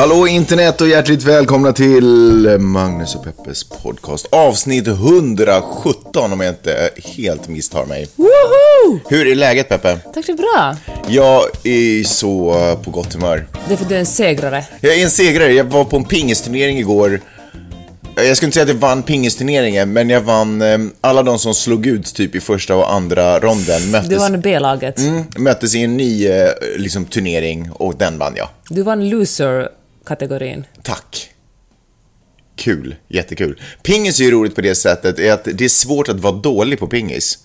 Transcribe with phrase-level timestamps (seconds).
[0.00, 2.04] Hallå internet och hjärtligt välkomna till
[2.58, 4.26] Magnus och Peppes podcast.
[4.30, 8.08] Avsnitt 117 om jag inte helt misstar mig.
[8.16, 9.00] Woho!
[9.08, 9.98] Hur är läget Peppe?
[10.14, 10.76] Tack så bra.
[11.08, 12.54] Jag är så
[12.84, 13.46] på gott humör.
[13.68, 14.64] Det är för att du är en segrare.
[14.80, 15.52] Jag är en segrare.
[15.52, 17.20] Jag var på en pingisturnering igår.
[18.16, 21.54] Jag skulle inte säga att jag vann pingisturneringen, men jag vann eh, alla de som
[21.54, 23.90] slog ut typ i första och andra ronden.
[23.90, 24.98] Möttes, Du vann B-laget.
[24.98, 28.48] mm, möttes i en ny eh, liksom, turnering och den vann jag.
[28.68, 29.08] Du vann
[30.10, 30.64] loser-kategorin.
[30.82, 31.30] Tack.
[32.56, 33.60] Kul, jättekul.
[33.82, 36.78] Pingis är ju roligt på det sättet är att det är svårt att vara dålig
[36.78, 37.38] på pingis.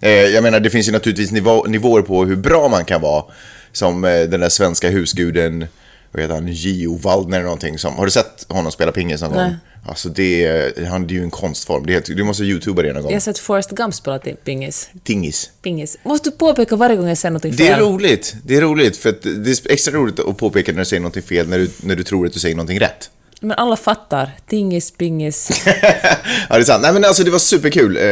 [0.00, 3.24] Eh, jag menar, det finns ju naturligtvis nivå, nivåer på hur bra man kan vara.
[3.72, 5.66] Som eh, den där svenska husguden,
[6.12, 7.78] vad heter han, Gio Waldner eller någonting.
[7.78, 9.44] Som, har du sett honom spela pingis någon Nej.
[9.44, 9.56] gång?
[9.86, 11.86] Alltså det är, han, det är ju en konstform.
[11.86, 13.10] Det är, du måste youtuba det någon gång.
[13.10, 14.90] Jag har sett Forrest Gump spela pingis.
[15.04, 15.50] Tingis.
[15.62, 15.98] Pingis.
[16.02, 17.56] Måste du påpeka varje gång jag säger något fel?
[17.56, 18.36] Det är roligt.
[18.44, 21.22] Det är roligt, för att det är extra roligt att påpeka när du säger någonting
[21.22, 23.10] fel, när du, när du tror att du säger någonting rätt.
[23.40, 24.30] Men alla fattar.
[24.46, 25.62] Tingis, pingis.
[25.66, 26.82] ja, det är sant.
[26.82, 27.96] Nej, men alltså det var superkul.
[27.96, 28.02] Eh,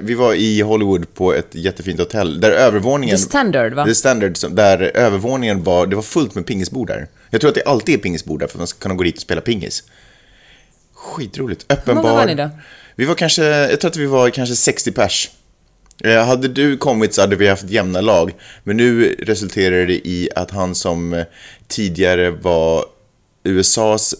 [0.00, 3.16] vi var i Hollywood på ett jättefint hotell där övervåningen...
[3.16, 3.84] The Standard, va?
[3.84, 7.08] The Standard, där övervåningen var, det var fullt med pingisbord där.
[7.30, 9.16] Jag tror att det alltid är pingisbord där för att man ska kunna gå dit
[9.16, 9.82] och spela pingis.
[10.96, 11.66] Skitroligt.
[11.68, 12.18] Öppen Hur många bar.
[12.18, 12.50] var ni då?
[12.96, 15.30] Vi var kanske, jag tror att vi var kanske 60 pers.
[16.04, 18.32] Eh, Hade du kommit så hade vi haft jämna lag.
[18.64, 21.24] Men nu resulterar det i att han som eh,
[21.68, 22.84] tidigare var
[23.44, 24.14] USAs,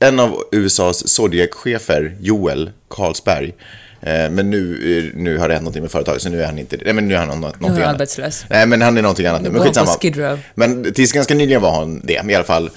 [0.00, 3.54] en av USAs Zodiac-chefer, Joel Carlsberg.
[4.00, 6.76] eh, Men nu, nu har det hänt någonting med företaget, så nu är han inte
[6.84, 7.88] Nej, men nu är han nå- någonting han annat.
[7.94, 8.44] arbetslös.
[8.50, 9.48] Nej, men han är någonting annat nu.
[9.50, 10.38] Men han skitsamma.
[10.54, 12.70] Men tills ganska nyligen var han det, i alla fall.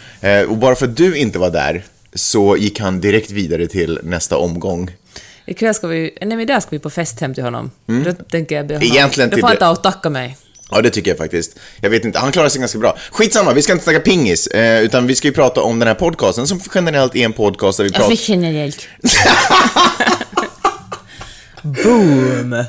[0.49, 4.37] Och bara för att du inte var där så gick han direkt vidare till nästa
[4.37, 4.91] omgång.
[5.45, 6.17] Ikväll ska vi...
[6.21, 7.71] Nej, men idag ska vi på fest hem till honom.
[7.85, 8.87] Då tänker jag be honom...
[8.87, 8.97] Mm.
[8.97, 10.37] Egentligen Då till får han ta och tacka mig.
[10.71, 11.59] Ja, det tycker jag faktiskt.
[11.81, 12.97] Jag vet inte, han klarar sig ganska bra.
[13.11, 15.95] Skitsamma, vi ska inte snacka pingis, eh, utan vi ska ju prata om den här
[15.95, 18.15] podcasten som generellt är en podcast där vi pratar...
[18.29, 18.87] generellt.
[21.63, 22.63] Boom!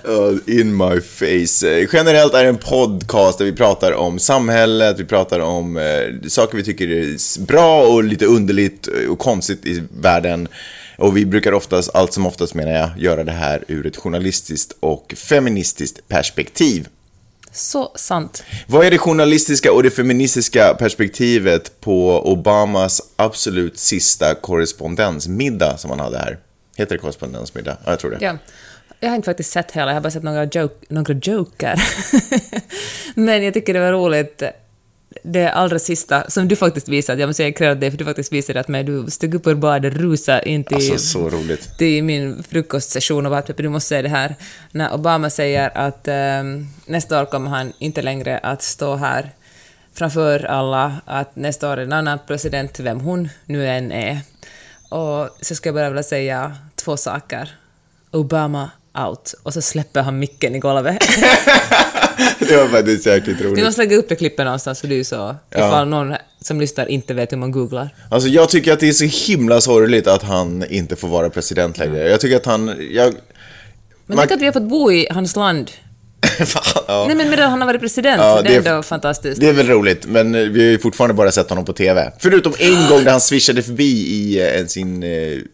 [0.47, 1.87] In my face.
[1.93, 6.57] Generellt är det en podcast där vi pratar om samhället, vi pratar om eh, saker
[6.57, 10.49] vi tycker är bra och lite underligt och konstigt i världen.
[10.99, 14.77] Och vi brukar oftast, allt som oftast menar jag, göra det här ur ett journalistiskt
[14.81, 16.89] och feministiskt perspektiv.
[17.53, 18.43] Så sant.
[18.67, 26.01] Vad är det journalistiska och det feministiska perspektivet på Obamas absolut sista korrespondensmiddag som han
[26.01, 26.39] hade här?
[26.77, 27.77] Heter det korrespondensmiddag?
[27.85, 28.19] Ja, jag tror det.
[28.21, 28.37] Ja.
[29.03, 31.83] Jag har inte faktiskt sett hela, jag har bara sett några, joke, några joker.
[33.15, 34.43] Men jag tycker det var roligt,
[35.23, 38.33] det allra sista, som du faktiskt visade, jag måste säga cred dig för du faktiskt
[38.33, 41.79] visade att mig, du steg upp ur badet, rusa in till, Alltså, så roligt.
[41.79, 44.35] till min frukostsession och bara du måste säga det här.
[44.73, 49.31] När Obama säger att ehm, nästa år kommer han inte längre att stå här
[49.95, 54.21] framför alla, att nästa år är en annan president, vem hon nu än är.
[54.89, 57.51] Och så ska jag bara vilja säga två saker.
[58.11, 59.35] Obama out.
[59.43, 60.99] Och så släpper han micken i golvet.
[62.39, 63.65] Det var faktiskt jäkligt roligt.
[63.65, 67.33] måste lägga upp det klippet någonstans för du så, ifall någon som lyssnar inte vet
[67.33, 67.89] hur man googlar.
[68.11, 71.79] Alltså jag tycker att det är så himla sorgligt att han inte får vara president
[71.79, 72.09] längre.
[72.09, 72.67] Jag tycker att han...
[72.91, 73.15] Jag...
[74.07, 75.71] Men Man- tänk att vi har fått bo i hans land.
[76.47, 77.05] Fan, ja.
[77.07, 79.41] Nej men medan han har varit president, Ja, det är ändå fantastiskt.
[79.41, 82.13] Det är väl roligt, men vi har ju fortfarande bara sett honom på TV.
[82.19, 85.09] Förutom en gång där han swishade förbi i eh, sin eh,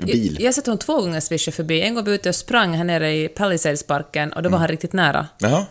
[0.07, 0.37] bil.
[0.41, 1.81] Jag har sett honom två gånger swisha förbi.
[1.83, 4.69] En gång var vi ute och sprang här nere i Palisades-parken och då var han
[4.69, 5.27] riktigt nära.
[5.39, 5.67] Jaha.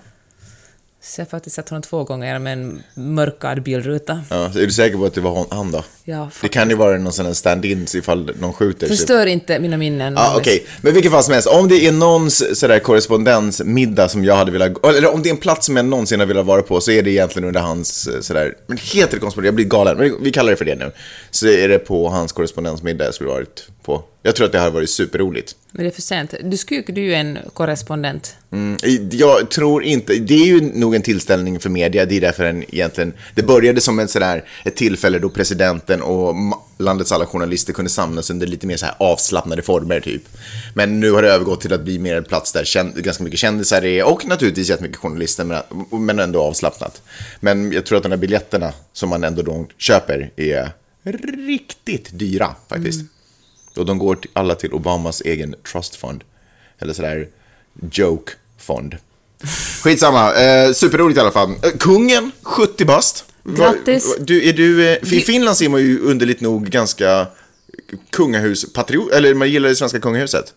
[1.10, 4.22] Så jag har faktiskt sett honom två gånger med en mörkad bilruta.
[4.30, 5.84] Ja, så är du säker på att det var hon, han då?
[6.04, 8.88] Ja, Det kan ju vara någon sån här stand-in ifall någon skjuter.
[8.88, 8.98] sig.
[8.98, 10.14] Förstör inte mina minnen.
[10.14, 10.38] Ja, Magnus.
[10.40, 10.66] okej.
[10.82, 14.86] Men vilken fall som helst, om det är någons sådär korrespondensmiddag som jag hade velat,
[14.86, 17.02] eller om det är en plats som jag någonsin har velat vara på så är
[17.04, 19.46] det egentligen under hans eh, sådär, men heter det korrespondens?
[19.46, 20.92] Jag blir galen, men vi kallar det för det nu.
[21.32, 24.04] Så är det på hans korrespondensmiddag jag skulle varit på.
[24.24, 25.56] Jag tror att det hade varit superroligt.
[25.72, 26.34] Men det är för sent.
[26.44, 28.36] Du skulle ju du är en korrespondent.
[28.52, 28.78] Mm,
[29.12, 32.64] jag tror inte, det är ju nog en tillställning för media, det är därför den
[32.64, 36.36] egentligen, det började som en sådär, ett tillfälle då presidenten och
[36.78, 40.24] landets alla journalister kunde samlas under lite mer så här avslappnade former typ.
[40.74, 43.40] Men nu har det övergått till att bli mer en plats där känd, ganska mycket
[43.40, 45.62] kändisar är och naturligtvis jättemycket journalister men,
[46.06, 47.02] men ändå avslappnat.
[47.40, 50.72] Men jag tror att de här biljetterna som man ändå då köper är
[51.48, 53.02] riktigt dyra faktiskt.
[53.78, 56.24] Och de går till, alla till Obamas egen trust fund.
[56.80, 57.28] Eller sådär
[57.92, 58.98] joke fond.
[59.84, 61.50] Skitsamma, eh, superroligt i alla fall.
[61.52, 63.26] Eh, kungen, 70 bast.
[63.44, 64.16] Grattis.
[64.20, 67.28] Du, är du, eh, I Du- Finland ser man ju underligt nog ganska
[68.10, 70.54] kungahuspatriot, eller man gillar det svenska kungahuset.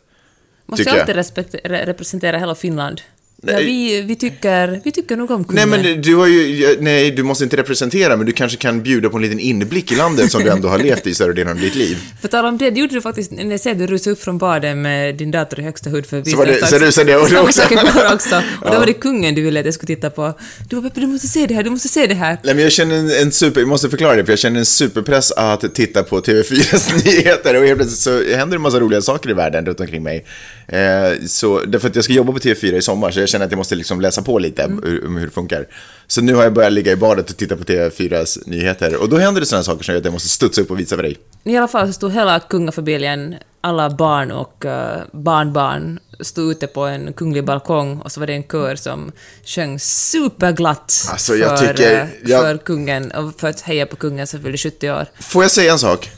[0.67, 0.99] Måste jag.
[0.99, 3.01] alltid respekt, re, representera hela Finland.
[3.47, 3.65] Ja, Nej.
[3.65, 5.83] vi, vi, tycker, vi tycker nog om Nej, kungen.
[5.83, 9.17] men du har ju, nej, du måste inte representera, men du kanske kan bjuda på
[9.17, 11.75] en liten inblick i landet som du ändå har levt i större delen av ditt
[11.75, 11.99] liv.
[12.21, 14.39] För tal om det, det gjorde du faktiskt när jag ser du rusade upp från
[14.39, 17.35] badet med din dator i högsta hud för Så var det- så rusade jag också.
[17.71, 18.37] igår också.
[18.63, 20.39] Och då var det kungen du ville att jag skulle titta på.
[20.71, 22.39] Du bara Peppe, du måste se det här, du måste se det här.
[22.45, 24.67] Nej, men jag känner en, en super, jag måste förklara det, för jag känner en
[24.67, 29.03] superpress att titta på TV4s nyheter och helt plötsligt så händer det en massa roliga
[29.03, 30.25] saker i världen runt omkring mig.
[30.73, 33.53] Eh, så, därför att jag ska jobba på TV4 i sommar, så jag känner att
[33.53, 34.83] jag måste liksom läsa på lite Mm.
[34.85, 35.67] hur, om hur det funkar.
[36.07, 39.17] Så nu har jag börjat ligga i badet och titta på TV4s nyheter, och då
[39.19, 41.17] händer det sådana saker som gör att jag måste studsa upp och visa för dig.
[41.45, 44.73] I alla fall så stod hela kungafamiljen, alla barn och uh,
[45.13, 49.13] barnbarn, stod ute på en kunglig balkong och så var det en kör som
[49.45, 53.97] sjöng superglatt Alltså, jag för, tycker- eh, jag- för kungen och för att heja på
[53.97, 55.07] kungen som fyllde 70 år.
[55.21, 56.11] Får jag säga en sak?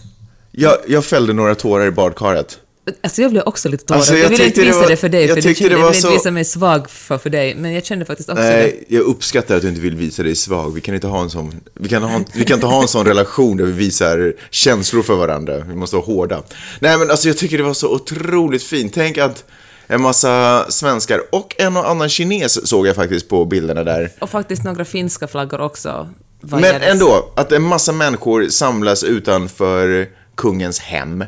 [0.50, 2.58] Jag, jag fällde några tårar i badkaret.
[3.02, 3.98] Alltså jag blev också lite tårögd.
[3.98, 5.54] Alltså, jag jag ville inte tyckte det visa var- det för dig, jag för du,
[5.54, 8.04] det jag var ville inte så- visa mig svag för, för dig, men jag kände
[8.04, 8.48] faktiskt också det.
[8.48, 10.74] Nej, jag uppskattar att du inte vill visa dig svag.
[10.74, 12.88] Vi kan inte ha en sån, vi kan, ha, en- vi kan inte ha en
[12.88, 15.58] sån relation där vi visar känslor för varandra.
[15.58, 16.42] Vi måste vara hårda.
[16.80, 18.94] Nej, men alltså jag tycker det var så otroligt fint.
[18.94, 19.44] Tänk att
[19.86, 24.10] en massa svenskar och en och annan kines såg jag faktiskt på bilderna där.
[24.20, 26.08] Och faktiskt några finska flaggor också.
[26.40, 31.22] Men ändå, att en massa människor samlas utanför kungens hem.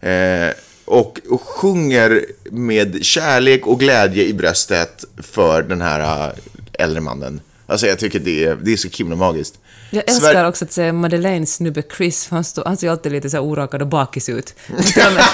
[0.00, 0.48] Eh,
[0.92, 6.32] och, sjunger med kärlek och glädje i bröstet för den här äh,
[6.72, 7.40] äldre mannen.
[7.66, 9.58] Alltså jag tycker det är, det är så himla magiskt.
[9.90, 13.12] Jag älskar Sver- också att se Madeleines snubbe Chris, för han, stod, han ser alltid
[13.12, 14.46] lite så här orakad och bakis ut.
[14.66, 15.24] Till och med,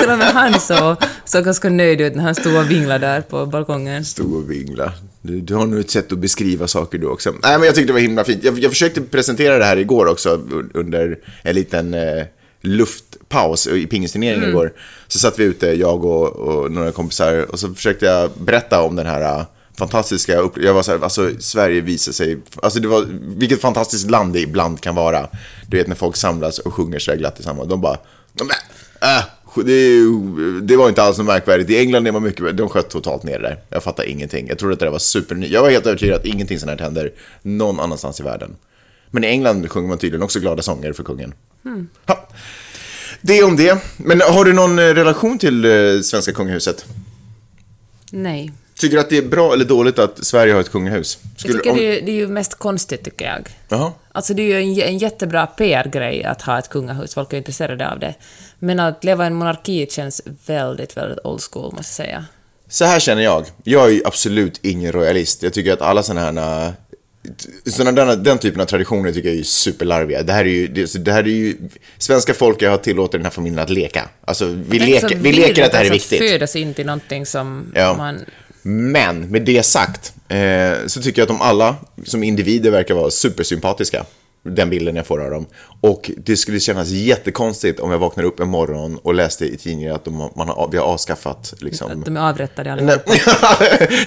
[0.00, 3.20] till och med han så, såg ganska nöjd ut när han stod och vinglade där
[3.20, 4.04] på balkongen.
[4.04, 4.92] Stod och vingla.
[5.22, 7.34] Du, du har nog ett sätt att beskriva saker du också.
[7.42, 8.44] Nej, men jag tyckte det var himla fint.
[8.44, 10.40] Jag, jag försökte presentera det här igår också
[10.74, 12.24] under en liten eh,
[13.32, 14.72] luftpaus i pingisturneringen igår.
[15.08, 18.96] Så satt vi ute, jag och, och några kompisar, och så försökte jag berätta om
[18.96, 19.44] den här eh,
[19.78, 20.52] fantastiska upp...
[20.56, 22.38] Jag var så här, alltså Sverige visar sig...
[22.62, 23.06] Alltså det var,
[23.36, 25.28] vilket fantastiskt land det ibland kan vara.
[25.68, 27.68] Du vet när folk samlas och sjunger så där glatt tillsammans.
[27.68, 27.98] De bara...
[28.32, 28.50] De,
[29.02, 29.24] äh,
[29.64, 30.00] det,
[30.62, 31.70] det var inte alls något märkvärdigt.
[31.70, 32.56] I England är man mycket...
[32.56, 33.58] De sköt totalt ner det där.
[33.68, 34.48] Jag fattar ingenting.
[34.48, 35.46] Jag trodde att det där var superny.
[35.46, 37.12] Jag var helt övertygad att ingenting sånt här händer
[37.42, 38.56] någon annanstans i världen.
[39.10, 41.34] Men i England sjunger man tydligen också glada sånger för kungen.
[42.06, 42.28] Ha.
[43.22, 43.78] Det om det.
[43.96, 46.84] Men har du någon eh, relation till eh, svenska kungahuset?
[48.10, 48.52] Nej.
[48.78, 51.18] Tycker du att det är bra eller dåligt att Sverige har ett kungahus?
[51.38, 53.48] Jag tycker om- det, är, det är ju mest konstigt, tycker jag.
[53.68, 53.92] Jaha.
[54.12, 57.90] Alltså det är ju en, en jättebra PR-grej att ha ett kungahus, folk är intresserade
[57.90, 58.14] av det.
[58.58, 62.24] Men att leva i en monarki känns väldigt, väldigt old school, måste jag säga.
[62.68, 63.44] Så här känner jag.
[63.62, 65.42] Jag är ju absolut ingen royalist.
[65.42, 66.72] Jag tycker att alla sådana här...
[67.66, 70.22] Sådana där, den typen av traditioner tycker jag är superlarviga.
[70.22, 71.56] Det här är ju, det, det här är ju...
[71.98, 74.08] Svenska folket har tillåtit den här familjen att leka.
[74.24, 76.22] Alltså, vi, är leker, vi leker att det här är virrigt, viktigt.
[76.22, 77.94] Att födas in till någonting som Ja.
[77.96, 78.20] man...
[78.64, 83.10] Men med det sagt eh, så tycker jag att de alla som individer verkar vara
[83.10, 84.04] supersympatiska.
[84.44, 85.46] Den bilden jag får av dem.
[85.84, 89.94] Och det skulle kännas jättekonstigt om jag vaknar upp en morgon och läste i tidningen
[89.94, 92.98] att de, man har, vi har avskaffat liksom, Att de är avrättade allihopa.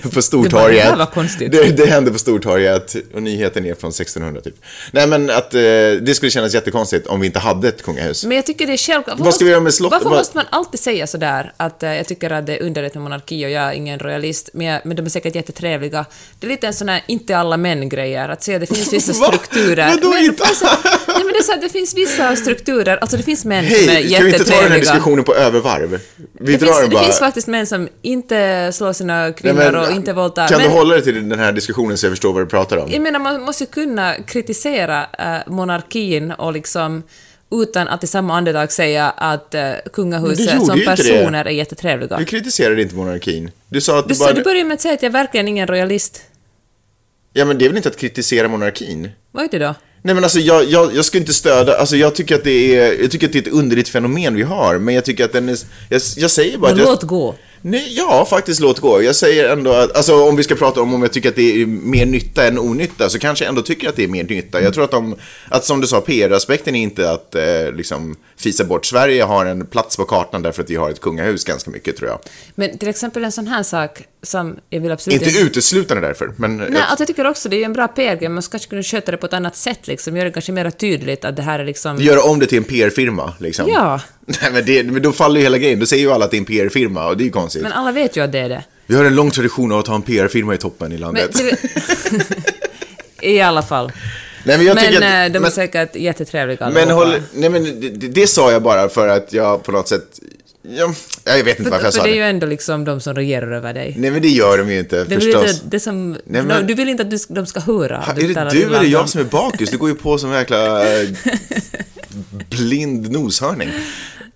[0.03, 0.83] På Det Stortorget.
[0.85, 1.51] bara, det var konstigt.
[1.51, 4.55] Det, det hände på Stortorget och nyheten är från 1600 typ.
[4.91, 5.59] Nej men att eh,
[6.01, 8.25] det skulle kännas jättekonstigt om vi inte hade ett kungahus.
[8.25, 9.19] Men jag tycker det är självklart.
[9.19, 10.03] Vad ska vi göra med slottet?
[10.03, 13.03] Varför måste man alltid säga sådär att eh, jag tycker att det är underligt med
[13.03, 16.05] monarki och jag är ingen royalist, men, jag, men de är säkert jättetrevliga.
[16.39, 19.13] Det är lite en sån här inte alla män-grejer, att se att det finns vissa
[19.27, 19.89] strukturer.
[19.89, 20.43] Vadå inte?
[21.15, 23.73] nej, men det, är så här, det finns vissa strukturer, alltså det finns män som
[23.73, 24.79] är Hej, kan vi inte ta den här jättetrevliga.
[24.79, 25.99] diskussionen på övervarv?
[26.15, 27.03] Vi Det drar finns, den det bara.
[27.03, 30.47] finns faktiskt män som inte slår sina Nej, kvinnor men, och inte våldtar.
[30.47, 32.77] Kan men, du hålla dig till den här diskussionen så jag förstår vad du pratar
[32.77, 32.91] om?
[32.91, 37.03] Jag menar, man måste ju kunna kritisera eh, monarkin och liksom
[37.51, 40.85] utan att i samma andedrag säga att uh, kungahuset som det.
[40.85, 42.17] personer är jättetrevliga.
[42.17, 43.51] Du kritiserade inte monarkin.
[43.69, 44.33] Du sa att Du, du bara...
[44.33, 46.21] du började med att säga att jag verkligen är ingen royalist.
[47.33, 49.09] Ja men det är väl inte att kritisera monarkin?
[49.31, 49.75] Vad är det då?
[50.05, 53.01] Nej men alltså jag, jag, jag ska inte stödja, alltså jag tycker att det är,
[53.01, 55.49] jag tycker att det är ett underligt fenomen vi har, men jag tycker att den
[55.49, 55.57] är,
[55.89, 57.35] jag, jag säger bara Men att jag, låt gå.
[57.67, 59.03] Nej, ja, faktiskt låt gå.
[59.03, 61.61] Jag säger ändå att, alltså om vi ska prata om om jag tycker att det
[61.61, 64.61] är mer nytta än onytta, så kanske jag ändå tycker att det är mer nytta.
[64.61, 65.15] Jag tror att de,
[65.49, 69.65] att som du sa, PR-aspekten är inte att eh, liksom fisa bort Sverige har en
[69.65, 72.19] plats på kartan därför att vi har ett kungahus ganska mycket, tror jag.
[72.55, 76.57] Men till exempel en sån här sak som jag vill absolut Inte uteslutande därför, men...
[76.57, 79.11] Nej, jag, alltså jag tycker också det är en bra PR-grej, man kanske kunna sköta
[79.11, 81.65] det på ett annat sätt liksom, göra det kanske mer tydligt att det här är
[81.65, 82.01] liksom...
[82.01, 83.69] göra om det till en PR-firma, liksom.
[83.69, 84.01] Ja.
[84.25, 85.79] Nej, men, det, men då faller ju hela grejen.
[85.79, 87.61] Då säger ju alla att det är en PR-firma och det är ju konstigt.
[87.63, 88.63] Men alla vet ju att det är det.
[88.87, 91.31] Vi har en lång tradition av att ha en PR-firma i toppen i Men, landet.
[91.33, 91.55] till...
[93.29, 93.91] I alla fall.
[94.43, 96.93] Nej, men jag men tycker eh, att, de är men, säkert jättetrevliga men allihopa.
[96.93, 100.19] håll, nej, men det, det det sa jag bara för att jag på något sätt...
[100.69, 102.17] Ja, jag vet inte varför För, jag för sa det är det.
[102.17, 103.95] ju ändå liksom de som regerar över dig.
[103.97, 105.51] Nej, men det gör de ju inte, Det är förstås.
[105.53, 106.17] inte det som...
[106.25, 107.97] Nej, men- Du vill inte att du, de ska höra.
[107.97, 109.07] Ha, att är det du eller jag dem.
[109.07, 109.69] som är bakis?
[109.69, 111.07] Du går ju på som en jäkla eh,
[112.49, 113.69] blind noshörning.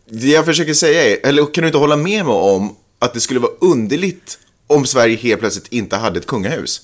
[0.10, 3.20] Det jag försöker säga är, eller kan du inte hålla med mig om att det
[3.20, 6.82] skulle vara underligt om Sverige helt plötsligt inte hade ett kungahus?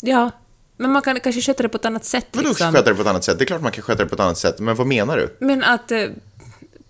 [0.00, 0.30] Ja,
[0.76, 2.26] men man kan kanske sköta det på ett annat sätt.
[2.32, 2.72] Vadå Liksom.
[2.72, 3.38] sköta det på ett annat sätt?
[3.38, 5.36] Det är klart man kan sköta det på ett annat sätt, men vad menar du?
[5.40, 5.90] Men att...
[5.92, 6.04] eh,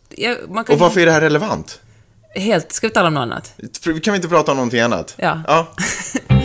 [0.08, 1.80] Ja, man kan Och varför är det här relevant?
[2.34, 2.72] Helt...
[2.72, 3.52] Ska vi tala om något annat?
[4.02, 5.14] Kan vi inte prata om någonting annat?
[5.16, 5.40] Ja.
[5.46, 5.68] ja.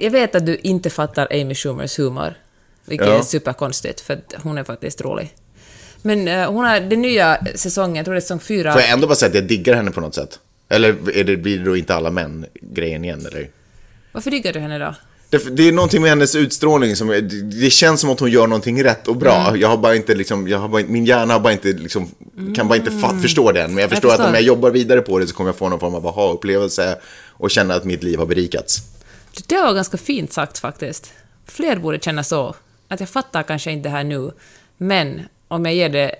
[0.00, 2.34] Jag vet att du inte fattar Amy Schumers humor,
[2.84, 3.14] vilket Ja.
[3.18, 5.34] är superkonstigt, för hon är faktiskt rolig.
[6.02, 8.72] Men eh, hon har den nya säsongen, jag tror det är säsong fyra.
[8.72, 10.38] Får jag ändå bara säga att jag diggar henne på något sätt?
[10.68, 13.48] Eller är det, blir det då inte alla män-grejen igen, eller?
[14.12, 14.94] Varför diggar du henne då?
[15.30, 17.08] Det, det är någonting med hennes utstrålning som,
[17.60, 19.48] det, känns som att hon gör någonting rätt och bra.
[19.48, 19.60] Mm.
[19.60, 22.10] Jag har bara inte liksom, jag har bara, min hjärna har bara inte liksom,
[22.56, 23.74] kan bara inte fatt, förstå den.
[23.74, 24.18] Men jag förstår, att Mm.
[24.18, 24.28] förstår.
[24.28, 27.50] om jag jobbar vidare på det så kommer jag få någon form av aha-upplevelse och
[27.50, 28.78] känna att mitt liv har berikats.
[29.46, 31.12] Det var ganska fint sagt faktiskt.
[31.46, 32.54] Fler borde känna så.
[32.88, 34.30] Att jag fattar kanske inte det här nu,
[34.76, 35.20] men
[35.52, 36.14] om jag ger det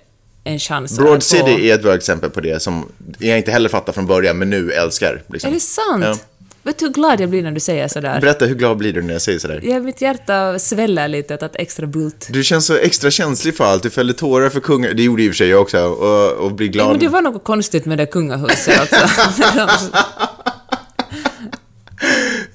[0.45, 3.51] en chans Broad att få- City är ett bra exempel på det som jag inte
[3.51, 5.23] heller fattar från början, men nu älskar.
[5.27, 5.51] Liksom.
[5.51, 6.05] Är det sant?
[6.05, 6.17] Ja.
[6.63, 8.21] Vet du hur glad jag blir när du säger sådär?
[8.21, 9.61] Berätta, hur glad blir du när jag säger sådär?
[9.63, 12.29] Ja, mitt hjärta sväller lite att ett extra bult.
[12.31, 13.83] Du känns så extra känslig för allt.
[13.83, 14.97] Du fällde tårar för kungen.
[14.97, 15.79] Det gjorde i och för sig jag också.
[15.85, 16.87] Och, och blir glad.
[16.87, 18.97] Ja, men det var något konstigt med det kungahuset alltså.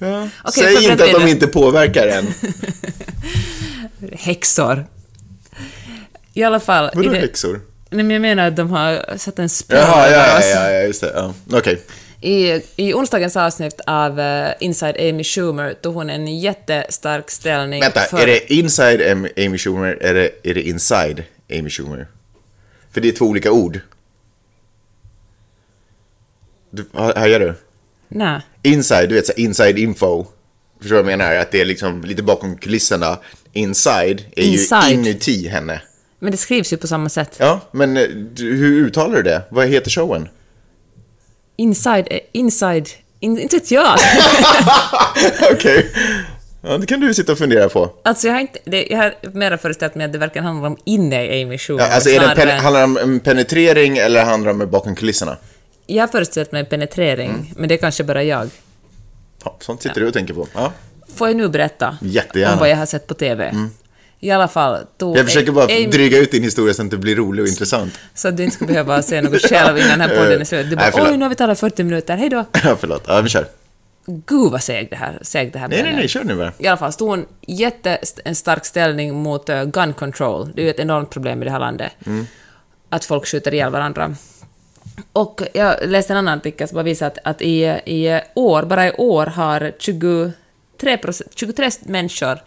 [0.00, 2.26] Okej, Säg får jag inte att de inte påverkar en.
[4.12, 4.86] Häxor.
[6.34, 6.90] I alla fall...
[6.94, 7.60] Vadå det- häxor?
[7.90, 10.80] Nej, men jag menar att de har satt en spärr Jaha, ja, ja, ja, ja,
[10.82, 11.12] just det.
[11.14, 11.34] Ja.
[11.52, 11.80] Okej.
[12.20, 18.00] I, I onsdagens avsnitt av eh, Inside Amy Schumer tog hon en jättestark ställning Vänta,
[18.00, 18.18] för...
[18.18, 21.24] är det inside Am- Amy Schumer eller är det inside
[21.58, 22.06] Amy Schumer?
[22.92, 23.80] För det är två olika ord.
[26.70, 27.54] Du, ha- hajar du?
[28.08, 28.40] Nej.
[28.62, 30.26] Inside, du vet så inside info.
[30.80, 31.34] Förstår du vad jag menar?
[31.34, 33.18] Att det är liksom lite bakom kulisserna.
[33.52, 34.88] Inside är Inside.
[34.88, 35.82] ju inuti henne.
[36.18, 37.36] Men det skrivs ju på samma sätt.
[37.38, 38.02] Ja, men eh,
[38.38, 39.42] hur uttalar du det?
[39.50, 40.28] Vad heter showen?
[41.56, 42.06] Inside...
[42.10, 42.88] eh, Inside...
[43.20, 43.98] In, inte vet jag.
[45.52, 45.90] Okej.
[46.62, 47.90] Ja, det kan du sitta och fundera på.
[48.04, 48.58] alltså jag har inte...
[48.64, 51.80] Det, jag har mera föreställt mig att det verkar handla om inne i Amy Schumer.
[51.82, 54.94] Ja, alltså är det pen- handlar det om en penetrering eller handlar det om bakom
[54.96, 55.36] kulisserna?
[55.86, 57.46] Jag har föreställt mig penetrering, Mm.
[57.56, 58.50] men det är kanske bara jag.
[59.44, 60.48] Ja, sånt sitter du och tänker på.
[60.54, 60.72] Ja.
[61.14, 62.52] Får jag nu berätta Jättegärna.
[62.52, 63.54] om vad jag har sett på TV?
[64.20, 67.16] I alla fall, Jag försöker bara Amy- dryga ut din historia så att det blir
[67.16, 67.98] rolig och intressant.
[68.14, 70.70] Så att du inte ska behöva se något själv innan den här podden är slut.
[70.70, 72.36] Du bara Nej, oj, nu har vi talat 40 minuter, hej då.
[72.64, 73.04] Ja, förlåt.
[73.06, 73.46] Ja, vi kör.
[74.06, 76.52] Gud vad seg det här, seg det här Nej, nej, nej, kör nu bara.
[76.58, 80.50] I alla fall stod en jätte, en stark ställning mot eh, gun control.
[80.54, 81.92] Det är ju ett enormt problem i det här landet.
[82.06, 82.26] Mm.
[82.88, 84.14] Att folk skjuter ihjäl varandra.
[85.12, 88.86] Och jag läste en annan artikel som bara visar att, att i, i år, bara
[88.88, 92.38] i år har 23, procent- 23 människor,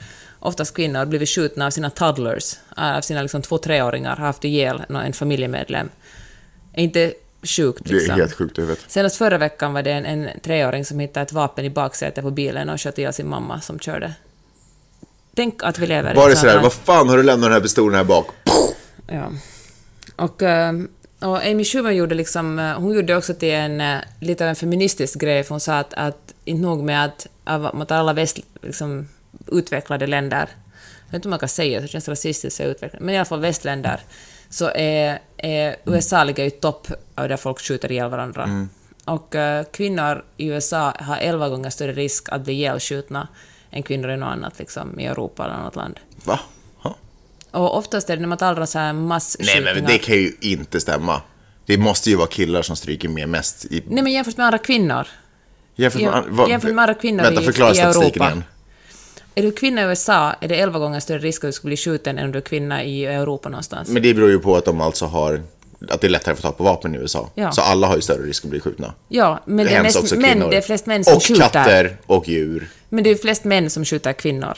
[0.42, 4.84] oftast kvinnor, blivit skjutna av sina toddlers, av sina liksom två treåringar, har haft ihjäl
[4.90, 5.90] en familjemedlem.
[6.76, 8.16] Inte sjukt Det liksom.
[8.16, 8.84] är helt sjukt i huvudet.
[8.88, 12.32] Senast förra veckan var det en, en treåring som hittade ett vapen i baksätet på
[12.32, 14.14] bilen och sköt ihjäl sin mamma som körde.
[15.36, 17.54] Tänk att vi lever Var i det ett sådär, vad fan har du lämnat den
[17.54, 18.28] här pistolen här bak?
[19.08, 19.32] Ja.
[20.16, 20.74] Och, eh,
[21.20, 24.56] och Amy Schumer gjorde liksom, eh, hon gjorde också till en, eh, lite av en
[24.56, 29.08] feministisk grej, för hon sa att, att inte nog med att, mot alla väst, liksom,
[29.48, 30.38] utvecklade länder,
[31.06, 33.18] jag vet inte om man kan säga det, känns rasistiskt att säga utvecklade, men i
[33.18, 34.00] alla fall västländer,
[34.50, 38.68] så är, är USA ligger i topp av där folk skjuter ihjäl varandra.
[39.06, 43.28] Och eh, kvinnor i USA har elva gånger större risk att bli ihjälskjutna
[43.72, 46.00] än kvinnor i något annat, liksom, i Europa eller något land.
[46.26, 46.40] Va?
[46.78, 46.96] Ha?
[47.52, 49.74] Och oftast är det när man talar om så här Nej, masskjutningar...
[49.76, 51.22] men det kan ju inte stämma.
[51.66, 53.84] Det måste ju vara killar som stryker med mest i...
[53.88, 55.08] Nej, men jämfört med andra kvinnor.
[55.76, 58.26] Jämfört med, vad- jämfört med andra kvinnor Vänta, i- förklara i statistiken Europa.
[58.32, 58.44] igen.
[59.36, 61.78] Är du kvinna i USA är det 11 gånger större risk att du skulle bli
[61.78, 63.90] skjuten än om du är kvinna i Europa någonstans.
[63.90, 65.42] Men det beror ju på att de alltså har
[65.90, 67.30] att det är lättare att få tag på vapen i USA.
[67.36, 67.52] Ja.
[67.52, 68.94] Så alla har ju större risk att bli skjutna.
[69.08, 70.50] Ja, men det är, hemskt mest, kvinnor.
[70.50, 71.42] det är flest män som och skjuter.
[71.42, 72.70] katter och djur.
[72.90, 74.58] Men det är flest män som skjuter kvinnor.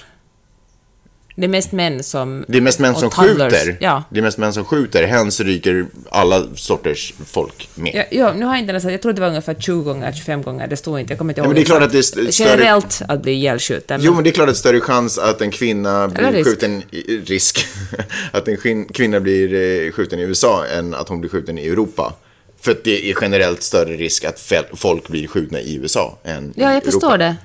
[1.35, 2.45] Det är mest män som...
[2.47, 3.53] Det är mest män som toddlers.
[3.53, 3.77] skjuter.
[3.79, 4.03] Ja.
[4.09, 5.03] Det är mest män som skjuter.
[5.07, 7.91] Hens ryker alla sorters folk med.
[7.95, 10.41] Ja, ja, nu har jag inte nästan, jag tror det var ungefär 20 gånger, 25
[10.43, 11.49] gånger, det stod inte, jag kommer inte Ja, ihåg.
[11.49, 13.99] men det är klart att det är st- större- Generellt att bli ihjälskjuten.
[14.03, 16.49] Jo, men det är klart att det är större chans att en kvinna blir risk.
[16.49, 17.65] skjuten i risk.
[18.31, 19.53] att en kvin- kvinna blir
[19.85, 22.13] eh, skjuten i USA än att hon blir skjuten i Europa.
[22.61, 26.51] För att det är generellt större risk att folk blir skjutna i USA än i
[26.55, 26.91] Ja, jag Europa.
[26.91, 27.35] förstår det.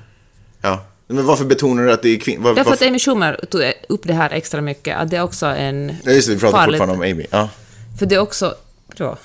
[0.62, 0.85] Ja.
[1.10, 2.54] Men varför betonar du att det är kvinnor?
[2.54, 5.96] Därför att Amy Schumer tog upp det här extra mycket, att det är också en
[6.04, 6.78] Ja, just det, vi pratar farligt...
[6.78, 7.26] fortfarande om Amy.
[7.30, 7.48] Ja,
[7.98, 8.54] För det är också...
[8.96, 9.18] Ja.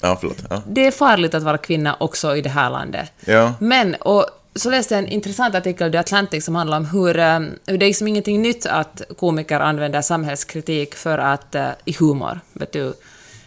[0.00, 0.36] ja förlåt.
[0.50, 0.62] Ja.
[0.66, 3.12] Det är farligt att vara kvinna också i det här landet.
[3.24, 3.54] Ja.
[3.60, 7.18] Men, och så läste jag en intressant artikel i The Atlantic som handlar om hur,
[7.18, 11.92] eh, hur det är liksom ingenting nytt att komiker använder samhällskritik för att, eh, i
[11.92, 12.40] humor.
[12.52, 12.92] Vet du,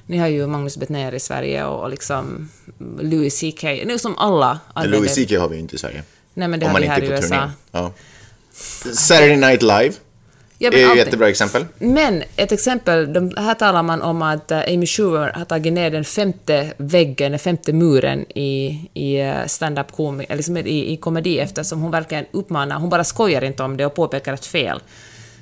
[0.06, 2.50] ni har ju Magnus Bettner i Sverige och, och liksom
[3.00, 5.00] Louis CK, nu som alla använder...
[5.00, 6.04] Louis CK har vi ju inte i Sverige.
[6.36, 7.50] Nej, men det Om man inte är på turné.
[7.72, 7.92] Ja.
[8.94, 9.94] Saturday Night Live
[10.58, 11.65] Ja, är ett jättebra exempel.
[11.77, 15.92] Men ett exempel, de, här talar man om att eh, Amy Schumer har tagit ner
[15.92, 21.39] den femte väggen, den femte muren i, i eh, stand-up eller liksom i, i komedi
[21.39, 24.80] eftersom hon verkligen uppmanar, hon bara skojar inte om det och påpekar ett fel.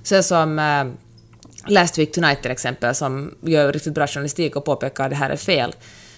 [0.03, 0.85] Så som eh,
[1.67, 5.29] Last Week Tonight till exempel, som gör riktigt bra journalistik och påpekar att det här
[5.29, 5.75] är fel.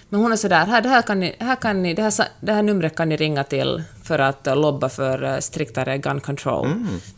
[0.08, 2.52] Men hon är sådär, här, det, här kan ni, här kan ni, det, här, det
[2.52, 6.68] här numret kan ni ringa till för att eh, lobba för eh, striktare gun control.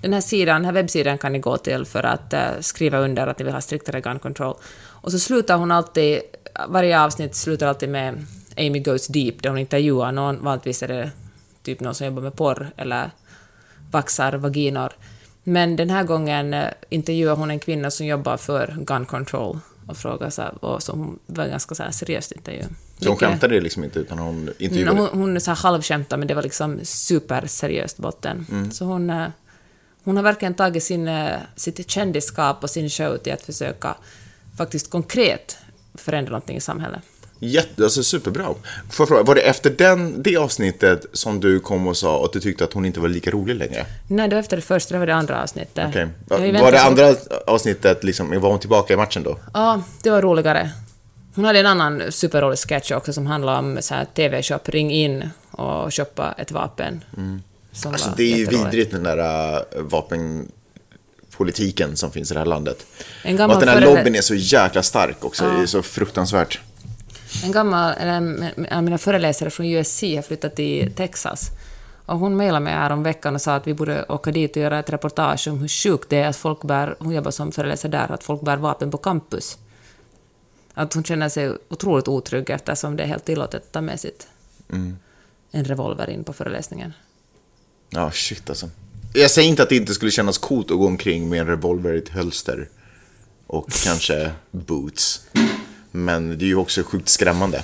[0.01, 3.27] Den här sidan, den här webbsidan kan ni gå till för att eh, skriva under
[3.27, 4.55] att ni vill ha striktare gun control.
[4.87, 6.21] Och så slutar hon alltid,
[6.69, 8.27] varje avsnitt slutar alltid med
[8.57, 11.11] Amy Goes Deep, där hon intervjuar någon, vanligtvis är det
[11.63, 13.11] typ någon som jobbar med porr eller
[13.91, 14.93] vaxar vaginor.
[15.45, 16.57] Men den här gången
[16.89, 20.93] intervjuar hon en kvinna som jobbar för gun control och frågar så här, och så
[20.93, 22.65] hon var ganska så här seriöst intervju.
[22.99, 25.01] Så hon skämtade liksom inte utan hon intervjuade.
[25.01, 28.47] hon, hon så här halvskämtad, men det var liksom superseriöst botten.
[28.51, 28.71] Mm.
[28.71, 29.27] Så hon, eh,
[30.05, 33.97] hon har verkligen tagit sin, eh, sitt kändisskap och sin show till att försöka
[34.57, 35.57] faktiskt konkret
[35.95, 37.03] förändra någonting i samhället.
[37.41, 38.45] Jätte, alltså superbra.
[38.45, 38.55] Får
[38.99, 42.41] jag fråga, var det efter den, det avsnittet som du kom och sa att du
[42.41, 43.87] tyckte att hon inte var lika rolig längre?
[44.09, 45.95] Nej, det var efter det första, det var det andra avsnittet.
[45.95, 46.09] Ju
[46.53, 47.15] Var det andra
[47.47, 49.39] avsnittet, liksom, var hon tillbaka i matchen då?
[49.55, 50.71] Ja, det var roligare.
[51.35, 55.31] Hon hade en annan superrolig sketch också som handlade om så här TV-shop, ring in
[55.51, 57.05] och shoppa ett vapen.
[57.73, 62.47] Som Alltså det är ju vidrigt den där äh, vapenpolitiken som finns i det här
[62.47, 62.87] landet.
[63.23, 66.61] En Och att den här lobbyn är så jäkla stark också, det är så fruktansvärt.
[67.45, 68.15] En gammal, eller
[68.69, 71.51] en mina föreläsare från USC har flyttat till Texas.
[72.07, 74.63] Och hon mejlade mig här om veckan och sa att vi borde åka dit och
[74.63, 77.93] göra ett reportage om hur sjukt det är att folk bär, hon jobbar som föreläsare
[77.93, 79.59] där, att folk bär vapen på campus.
[80.75, 84.27] Att hon känner sig otroligt otrygg eftersom det är helt tillåtet att ta med sitt
[85.51, 86.93] en revolver in på föreläsningen.
[87.91, 88.71] Ja, shit alltså.
[89.15, 91.95] Jag säger inte att det inte skulle kännas coolt att gå omkring med en revolver
[91.95, 92.69] i ett hölster.
[93.47, 95.21] Och kanske boots.
[95.93, 97.63] Men det är ju också sjukt skrämmande.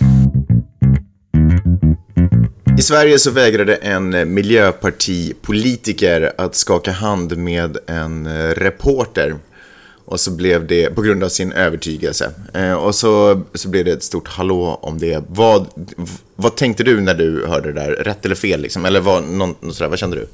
[2.79, 9.37] I Sverige så vägrade en miljöpartipolitiker att skaka hand med en eh, reporter.
[10.05, 12.31] Och så blev det, på grund av sin övertygelse.
[12.55, 15.25] Eh, och så, så blev det ett stort hallå om det.
[15.29, 15.67] Vad,
[16.37, 17.91] vad tänkte du när du hörde det där?
[17.91, 18.85] Rätt eller fel liksom?
[18.85, 20.27] Eller vad, någon, sådär, vad kände du?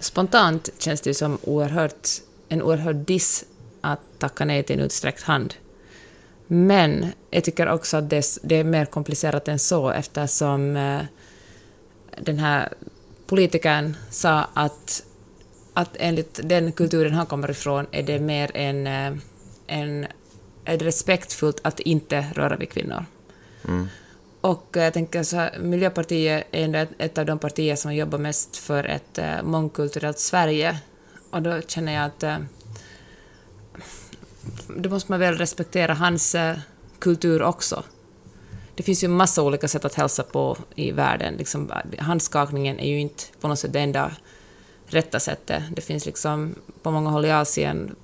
[0.00, 2.08] Spontant känns det som oerhört,
[2.48, 3.44] en oerhörd diss
[3.80, 5.54] att tacka nej till en utsträckt hand.
[6.52, 11.00] Men jag tycker också att det, det är mer komplicerat än så eftersom eh,
[12.20, 12.72] den här
[13.26, 15.02] politikern sa att,
[15.74, 19.12] att enligt den kulturen han kommer ifrån är det mer en, eh,
[19.66, 20.06] en,
[20.64, 23.04] det respektfullt att inte röra vid kvinnor.
[24.40, 28.56] Och eh, jag tänker så här, Miljöpartiet är ett, av de partier som jobbar mest
[28.56, 30.78] för ett mångkulturellt Sverige.
[31.30, 32.24] Och då känner jag att
[34.76, 36.56] då måste man väl respektera hans eh,
[36.98, 37.82] kultur också.
[38.74, 41.34] Det finns ju massa olika sätt att hälsa på i världen.
[41.34, 44.12] Liksom, handskakningen är ju inte på något sätt det enda
[44.86, 45.62] rätta sättet.
[45.76, 47.96] Det finns liksom på många håll i Asien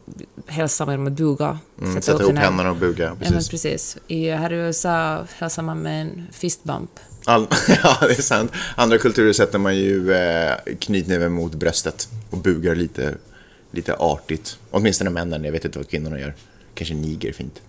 [0.47, 1.59] hälsar man genom att buga.
[1.81, 3.51] Mm, sätta ihop händerna och buga, Ja, men precis.
[3.51, 3.97] precis.
[4.07, 6.91] I, här i USA hälsar man med en fistbump.
[7.25, 7.47] All,
[7.83, 8.53] ja, det är sant.
[8.77, 13.15] Andra kulturer sätter man ju eh, knytnäven mot bröstet och bugar lite,
[13.71, 14.59] lite artigt.
[14.71, 16.35] Åtminstone männen, jag vet inte vad kvinnorna gör.
[16.75, 17.61] Kanske niger fint.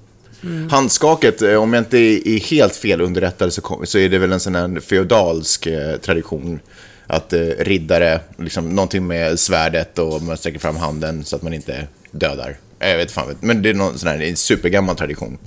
[0.71, 4.39] Handskaket, eh, om jag inte är helt fel underrättad så, så är det väl en
[4.39, 6.60] sån här feodalsk eh, tradition.
[7.07, 11.53] att eh, riddare, liksom någonting med svärdet och man sträcker fram handen så att man
[11.53, 12.57] inte dödar.
[12.79, 15.38] Jag vet fan, men det är någon sån här en supergammal tradition.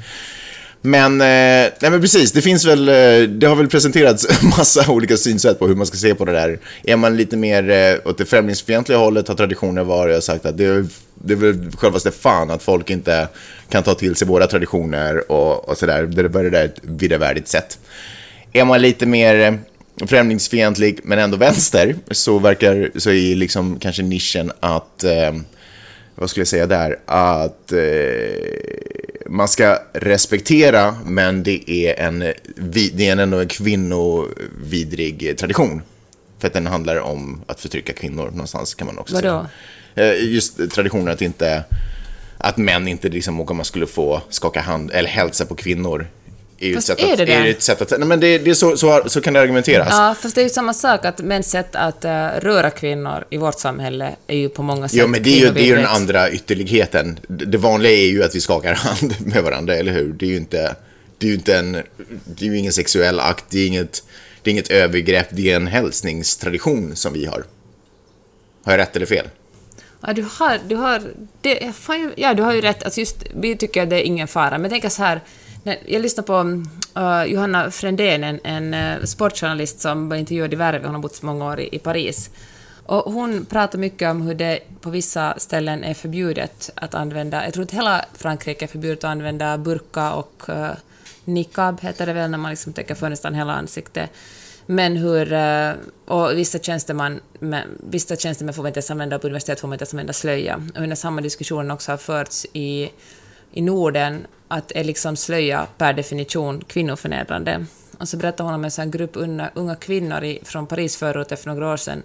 [0.82, 1.26] Men, eh,
[1.80, 5.66] nej men precis, det finns väl, eh, det har väl presenterats massa olika synsätt på
[5.66, 6.58] hur man ska se på det där.
[6.84, 10.56] Är man lite mer eh, åt det främlingsfientliga hållet har traditioner varit och sagt att
[10.56, 13.28] det är, det är väl självaste fan att folk inte
[13.68, 16.02] kan ta till sig våra traditioner och, och sådär.
[16.02, 17.78] Det är där ett vidarevärdigt sätt.
[18.52, 24.02] Är man lite mer eh, främlingsfientlig men ändå vänster så verkar, så är liksom kanske
[24.02, 25.32] nischen att eh,
[26.14, 27.78] vad skulle jag säga där, att eh,
[29.30, 32.18] man ska respektera, men det är, en,
[32.92, 35.82] det är ändå en kvinnovidrig tradition.
[36.38, 39.46] För att den handlar om att förtrycka kvinnor någonstans kan man också Vadå?
[39.94, 40.12] säga.
[40.12, 41.64] Eh, just traditionen att inte,
[42.38, 46.06] att män inte liksom, om man skulle få skaka hand eller hälsa på kvinnor
[46.60, 47.18] är ju ett Fast sätt är att...
[47.18, 47.32] det det?
[47.32, 49.88] Är ett sätt att nej, men det, det är så, så, så kan det argumenteras.
[49.90, 53.36] Ja, fast det är ju samma sak att mäns sätt att uh, röra kvinnor i
[53.36, 55.76] vårt samhälle är ju på många sätt Ja, men det är ju, det är ju
[55.76, 57.20] den andra ytterligheten.
[57.28, 60.12] Det det vanliga är ju att vi skakar hand med varandra, eller hur?
[60.12, 60.76] Det är ju inte,
[61.18, 61.72] det är ju inte en,
[62.24, 64.02] det är ju ingen sexuell akt, det är inget,
[64.42, 67.44] det är inget övergrepp, det är en hälsningstradition som vi har.
[68.64, 69.26] Har jag rätt eller fel?
[70.06, 71.02] Ja, du har, du har,
[71.40, 72.82] det, fan, ja, du har ju rätt.
[72.82, 74.58] Alltså just, vi tycker att det är ingen fara.
[74.58, 75.20] Men tänk så här,
[75.64, 76.40] jag lyssnade på
[77.00, 81.14] uh, Johanna Frändén, en, en uh, sportjournalist som var intervjuad i Värve, hon har bott
[81.14, 82.30] så många år i, i Paris.
[82.86, 87.54] Och hon pratar mycket om hur det på vissa ställen är förbjudet att använda, jag
[87.54, 90.70] tror att hela Frankrike är förbjudet att använda burka och uh,
[91.24, 94.10] niqab, heter det väl, när man liksom täcker för nästan hela ansiktet.
[94.66, 95.34] Men hur...
[96.06, 99.74] Och vissa tjänstemän, men, vissa tjänstemän får man inte ens använda, på universitet får man
[99.74, 100.62] inte ens använda slöja.
[100.76, 102.90] Och när samma diskussion också har förts i,
[103.52, 107.66] i Norden, att är liksom slöja per definition kvinnoförnedrande.
[107.98, 111.28] Och så berättar hon om en sån grupp unga, unga kvinnor i, från Paris förut
[111.28, 112.02] för några år sedan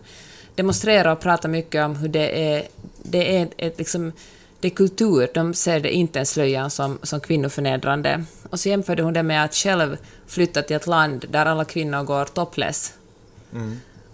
[0.56, 2.64] demonstrera och prata mycket om hur det är,
[3.04, 4.12] det är ett, liksom,
[4.60, 8.24] det är kultur, de ser det inte en slöjan som, som kvinnoförnedrande.
[8.50, 12.04] Och så jämförde hon det med att själv flytta till ett land där alla kvinnor
[12.04, 12.94] går topless.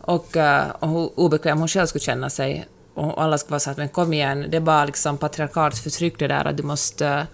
[0.01, 2.65] Och, eh, och hur obekväm hon själv skulle känna sig.
[2.93, 6.19] Och alla skulle vara så att men kom igen, det är bara liksom patriarkats förtryck
[6.19, 7.27] det där att du måste,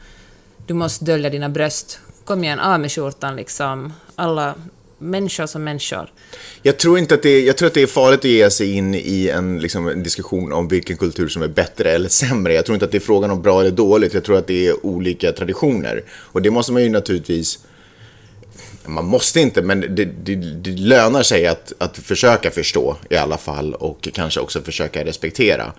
[0.67, 1.99] du måste dölja dina bröst.
[2.25, 3.93] Kom igen, av med skjortan liksom.
[4.15, 4.55] Alla
[4.97, 6.11] människor som människor.
[6.61, 8.73] Jag tror inte att det är, jag tror att det är farligt att ge sig
[8.73, 12.53] in i en, liksom, en diskussion om vilken kultur som är bättre eller sämre.
[12.53, 14.13] Jag tror inte att det är frågan om bra eller dåligt.
[14.13, 16.03] Jag tror att det är olika traditioner.
[16.09, 17.59] Och det måste man ju naturligtvis
[18.85, 23.37] man måste inte, men det, det, det lönar sig att, att försöka förstå i alla
[23.37, 25.73] fall och kanske också försöka respektera.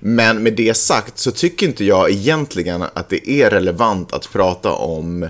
[0.00, 4.72] Men med det sagt så tycker inte jag egentligen att det är relevant att prata
[4.72, 5.28] om,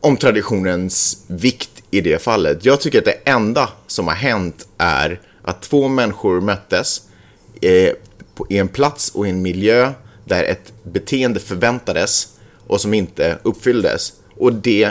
[0.00, 2.64] om traditionens vikt i det fallet.
[2.64, 7.02] Jag tycker att det enda som har hänt är att två människor möttes
[7.60, 7.92] eh,
[8.34, 9.92] på, i en plats och i en miljö
[10.24, 12.28] där ett beteende förväntades
[12.66, 14.12] och som inte uppfylldes.
[14.36, 14.90] Och det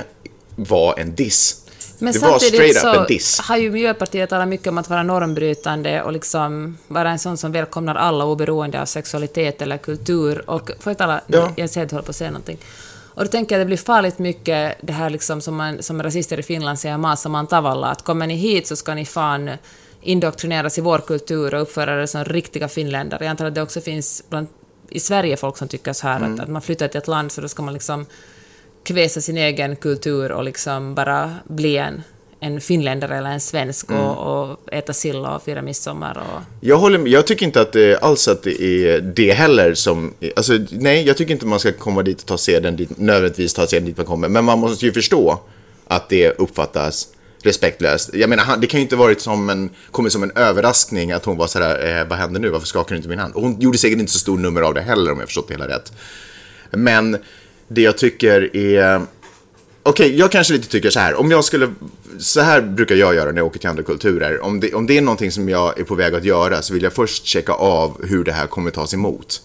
[0.55, 1.60] var en diss.
[2.01, 2.77] Men det samtidigt
[3.23, 7.37] så har ju Miljöpartiet talat mycket om att vara normbrytande och liksom vara en sån
[7.37, 10.49] som välkomnar alla oberoende av sexualitet eller kultur.
[10.49, 11.21] Och får jag tala?
[11.27, 11.51] Ja.
[11.55, 12.57] Jag ser att du håller på att säga någonting.
[13.13, 16.03] Och då tänker jag att det blir farligt mycket det här liksom som, man, som
[16.03, 19.51] rasister i Finland säger masaman tavalla, att kommer ni hit så ska ni fan
[20.01, 23.23] indoktrineras i vår kultur och uppföra er som riktiga finländare.
[23.23, 24.47] Jag antar att det också finns bland,
[24.89, 26.33] i Sverige folk som tycker så här Mm.
[26.33, 28.05] att, att man flyttar till ett land så då ska man liksom
[28.83, 32.03] kväsa sin egen kultur och liksom bara bli en,
[32.39, 34.03] en finländare eller en svensk Mm.
[34.03, 36.41] och, och äta sill och fira midsommar och...
[36.61, 40.13] Jag, håller, jag tycker inte att det, alls att det är det heller som...
[40.35, 43.67] Alltså, nej, jag tycker inte man ska komma dit och ta seden dit, nödvändigtvis ta
[43.67, 44.27] seden dit man kommer.
[44.29, 45.39] Men man måste ju förstå
[45.87, 47.07] att det uppfattas
[47.43, 48.09] respektlöst.
[48.13, 51.37] Jag menar, det kan ju inte varit som en, kommit som en överraskning att hon
[51.37, 53.33] var sådär, eh, vad händer nu, varför skakar du inte min hand?
[53.33, 55.53] Och hon gjorde säkert inte så stor nummer av det heller om jag förstått det
[55.53, 55.93] hela rätt.
[56.71, 57.17] Men
[57.73, 59.01] det jag tycker är...
[59.83, 61.15] Okej, jag kanske lite tycker så här.
[61.15, 61.73] Om jag skulle...
[62.19, 64.43] Så här brukar jag göra när jag åker till andra kulturer.
[64.43, 66.83] Om det, om det är någonting som jag är på väg att göra så vill
[66.83, 69.41] jag först checka av hur det här kommer tas emot.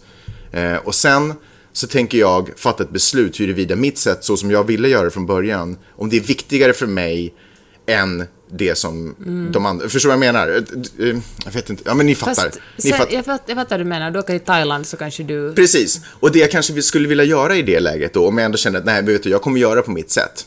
[0.53, 1.35] Eh, och sen
[1.73, 5.11] så tänker jag fatta ett beslut huruvida mitt sätt, så som jag ville göra det
[5.11, 7.35] från början, om det är viktigare för mig
[7.87, 9.15] än det som
[9.53, 9.89] de andra...
[9.89, 10.49] Förstår du vad jag menar?
[10.49, 11.83] Eh, eh, Jag vet inte.
[11.87, 12.35] Ja, men ni fattar.
[12.35, 13.15] Fast ni sen, fattar.
[13.15, 15.55] jag, fattar, jag fattar vad du menar, du åker till Thailand så kanske du...
[15.55, 18.59] Precis, och det jag kanske skulle vilja göra i det läget då, om jag ändå
[18.59, 20.47] känner att nej, vet du, jag kommer göra på mitt sätt.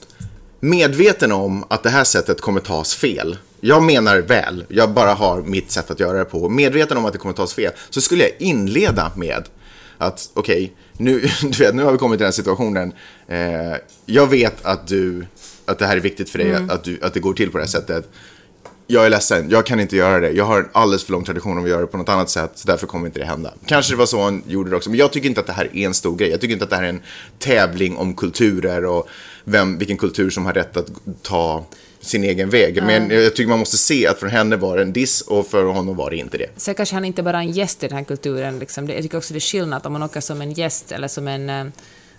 [0.59, 3.37] Medveten om att det här sättet kommer tas fel.
[3.61, 6.49] Jag menar väl, jag bara har mitt sätt att göra det på.
[6.49, 9.43] Medveten om att det kommer tas fel, så skulle jag inleda med
[9.97, 12.93] att okej, nu, du vet, nu har vi kommit till den här situationen.
[13.27, 15.25] Eh, jag vet att du,
[15.69, 17.63] att det här är viktigt för dig, att, du, att det går till på det
[17.63, 18.09] här sättet.
[18.87, 20.31] jag är ledsen, jag kan inte göra det.
[20.31, 22.51] Jag har en alldeles för lång tradition av att göra det på något annat sätt,
[22.55, 23.53] så därför kommer inte det hända.
[23.65, 25.69] Kanske det var så han gjorde det också, men jag tycker inte att det här
[25.73, 26.29] är en stor grej.
[26.29, 27.01] Jag tycker inte att det här är en
[27.39, 29.07] tävling om kulturer och
[29.43, 30.87] vem, vilken kultur som har rätt att
[31.21, 31.65] ta
[32.01, 32.83] sin egen väg.
[32.83, 35.63] Men jag tycker man måste se att för henne var det en diss och för
[35.63, 36.49] honom var det inte det.
[36.57, 38.59] Sen kanske han inte bara är en gäst i den här kulturen.
[38.59, 38.87] Liksom.
[38.87, 41.49] Jag tycker också det är skillnad om man åker som en gäst eller som en,
[41.49, 41.65] eh,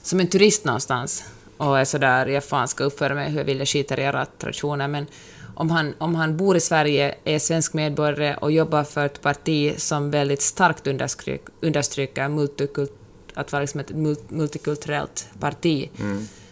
[0.03, 1.25] som en turist någonstans
[1.61, 4.27] och är sådär, jag fan ska uppföra mig hur jag vill, jag skiter i era
[4.27, 4.89] traditioner.
[4.89, 5.07] Men
[5.55, 9.75] om han, om han bor i Sverige, är svensk medborgare och jobbar för ett parti
[9.79, 12.93] som väldigt starkt understryk, understryker multikult,
[13.35, 15.91] att vara liksom ett mul- multikulturellt parti,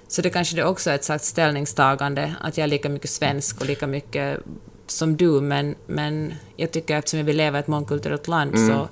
[0.08, 3.60] så det kanske det också är ett slags ställningstagande, att jag är lika mycket svensk
[3.60, 4.38] och lika mycket
[4.86, 8.88] som du, men, men jag tycker att eftersom vi lever i ett mångkulturellt land så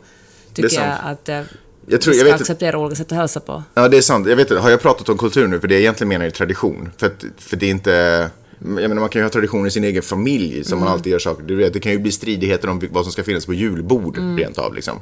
[0.54, 1.28] tycker jag att
[1.86, 3.62] Jag tror- vi jag ska vet- acceptera olika sätt att hälsa på.
[3.74, 4.28] Ja, det är sant.
[4.28, 5.60] Jag vet inte, har jag pratat om kultur nu?
[5.60, 6.88] För det jag egentligen menar är tradition.
[6.96, 7.90] För, att, för det är inte...
[8.58, 11.18] Jag menar, man kan ju ha traditioner i sin egen familj som man alltid gör
[11.18, 11.42] saker.
[11.42, 14.58] Du vet, det kan ju bli stridigheter om vad som ska finnas på julbord rent
[14.58, 14.74] av.
[14.74, 15.00] Liksom.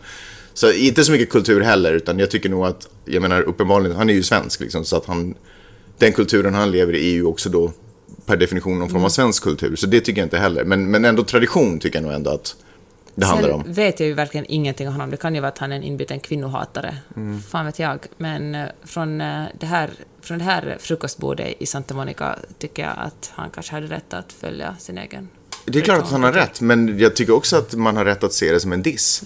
[0.54, 4.10] Så inte så mycket kultur heller, utan jag tycker nog att, jag menar uppenbarligen, han
[4.10, 5.34] är ju svensk liksom, så att han,
[5.98, 7.72] den kulturen han lever i är ju också då
[8.26, 9.76] per definition någon form av svensk kultur.
[9.76, 10.64] Så det tycker jag inte heller.
[10.64, 12.56] Men, men ändå tradition tycker jag nog ändå att
[13.14, 13.62] det handlar om.
[13.62, 15.10] Sen vet jag ju verkligen ingenting om honom.
[15.10, 16.96] Det kan ju vara att han är en inbiten kvinnohatare.
[17.16, 17.42] Mm.
[17.42, 17.98] Fan vet jag.
[18.16, 22.94] Men eh, från, eh, det här, från det här frukostbordet i Santa Monica tycker jag
[22.96, 25.28] att han kanske hade rätt att följa sin egen...
[25.66, 28.24] Det är klart att han har rätt, men jag tycker också att man har rätt
[28.24, 29.22] att se det som en diss.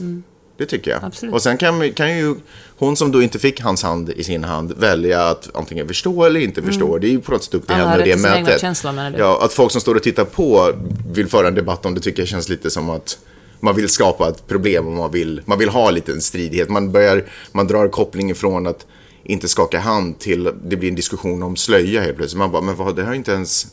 [0.58, 1.04] Det tycker jag.
[1.04, 1.34] Absolut.
[1.34, 2.34] Och sen kan, kan ju
[2.78, 6.40] hon som då inte fick hans hand i sin hand välja att antingen förstå eller
[6.40, 6.98] inte förstå.
[6.98, 8.60] Det är ju på något sätt upp till henne det mötet.
[8.60, 9.14] känslor?
[9.18, 10.72] Ja, att folk som står och tittar på
[11.12, 13.18] vill föra en debatt om det tycker jag känns lite som att
[13.60, 16.68] man vill skapa ett problem och man vill, man vill ha lite en stridighet.
[16.68, 18.86] Man, börjar, man drar kopplingen från att
[19.24, 22.38] inte skaka hand till det blir en diskussion om slöja helt plötsligt.
[22.38, 23.66] Man bara, men vad, det här är inte ens...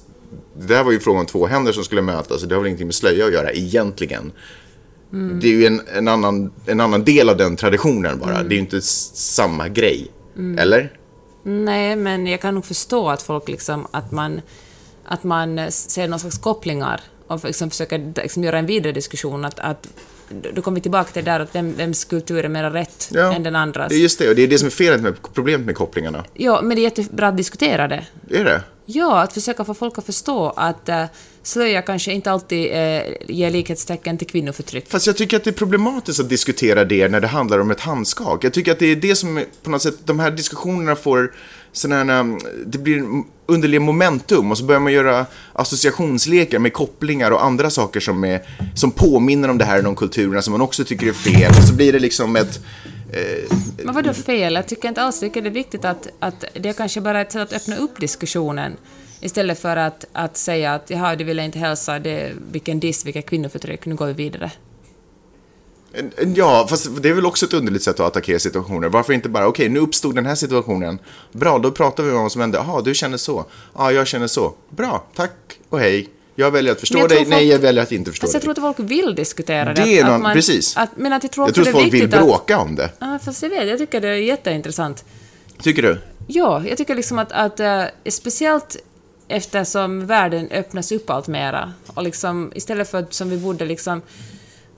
[0.58, 2.67] Det där var ju frågan om två händer som skulle mötas och det har väl
[2.67, 4.32] ingenting med slöja att göra egentligen.
[5.13, 5.39] Mm.
[5.39, 8.36] Det är ju en, en, annan, en annan del av den traditionen bara.
[8.36, 8.50] Mm.
[8.50, 10.12] Det är ju inte samma grej.
[10.58, 10.91] Eller?
[11.43, 14.41] Nej, men jag kan nog förstå att folk liksom, att man,
[15.06, 19.59] att man ser någon slags kopplingar och liksom försöker liksom göra en vidare diskussion att,
[19.59, 19.88] att
[20.53, 23.43] då kommer vi tillbaka till det där att vem, vems kultur är mer rätt än
[23.43, 23.89] den andras.
[23.89, 26.25] Det är just det, och det är det som är felet med problemet med kopplingarna.
[26.33, 28.05] Ja, men det är jättebra att diskutera det.
[28.29, 28.61] Är det?
[28.85, 31.03] Ja, att försöka få folk att förstå att uh,
[31.43, 34.89] slöja kanske inte alltid uh, ger likhetstecken till kvinnoförtryck.
[34.89, 37.79] Fast jag tycker att det är problematiskt att diskutera det när det handlar om ett
[37.79, 38.43] handskak.
[38.43, 41.33] Jag tycker att det är det som på något sätt, de här diskussionerna får
[41.77, 47.31] sådana um, det blir underliga underlig momentum och så börjar man göra associationslekar med kopplingar
[47.31, 48.41] och andra saker som, är,
[48.75, 51.51] som påminner om det här inom kulturerna som man också tycker är fel.
[51.57, 52.59] Och så blir det liksom ett,
[53.13, 54.53] eh, Men vadå fel?
[54.53, 55.19] Jag tycker inte alls.
[55.19, 57.99] Tycker det är viktigt att, att det är kanske bara ett sätt att öppna upp
[57.99, 58.77] diskussionen
[59.21, 63.25] istället för att, att säga att jaha, du vill inte hälsa, det, vilken diss, vilket
[63.25, 64.51] kvinnoförtryck, nu går vi vidare.
[66.36, 68.89] Ja, fast det är väl också ett underligt sätt att attackera situationer.
[68.89, 70.99] Varför inte bara, okej, nu uppstod den här situationen.
[71.31, 72.58] Bra, då pratar vi om vad som hände.
[72.58, 73.45] Jaha, du känner så.
[73.77, 74.53] Ja, jag känner så.
[74.69, 75.31] Bra, tack
[75.69, 76.10] och hej.
[76.36, 77.17] Jag väljer att förstå jag dig.
[77.17, 78.41] tror Nej, folk- jag väljer att inte förstå jag dig.
[78.41, 79.84] tror att folk vill diskutera det.
[79.84, 80.77] Det är att, någon- att precis.
[80.77, 82.25] Att, men att jag tror Jag tror att är folk vill viktigt att...
[82.25, 82.89] bråka om det.
[82.99, 85.05] Ja, fast jag vet, jag tycker det är jätteintressant.
[85.62, 86.01] Tycker du?
[86.27, 88.77] Ja, jag tycker liksom att, att eh, speciellt
[89.27, 94.01] eftersom världen öppnas upp allt mera och liksom istället för att som vi borde liksom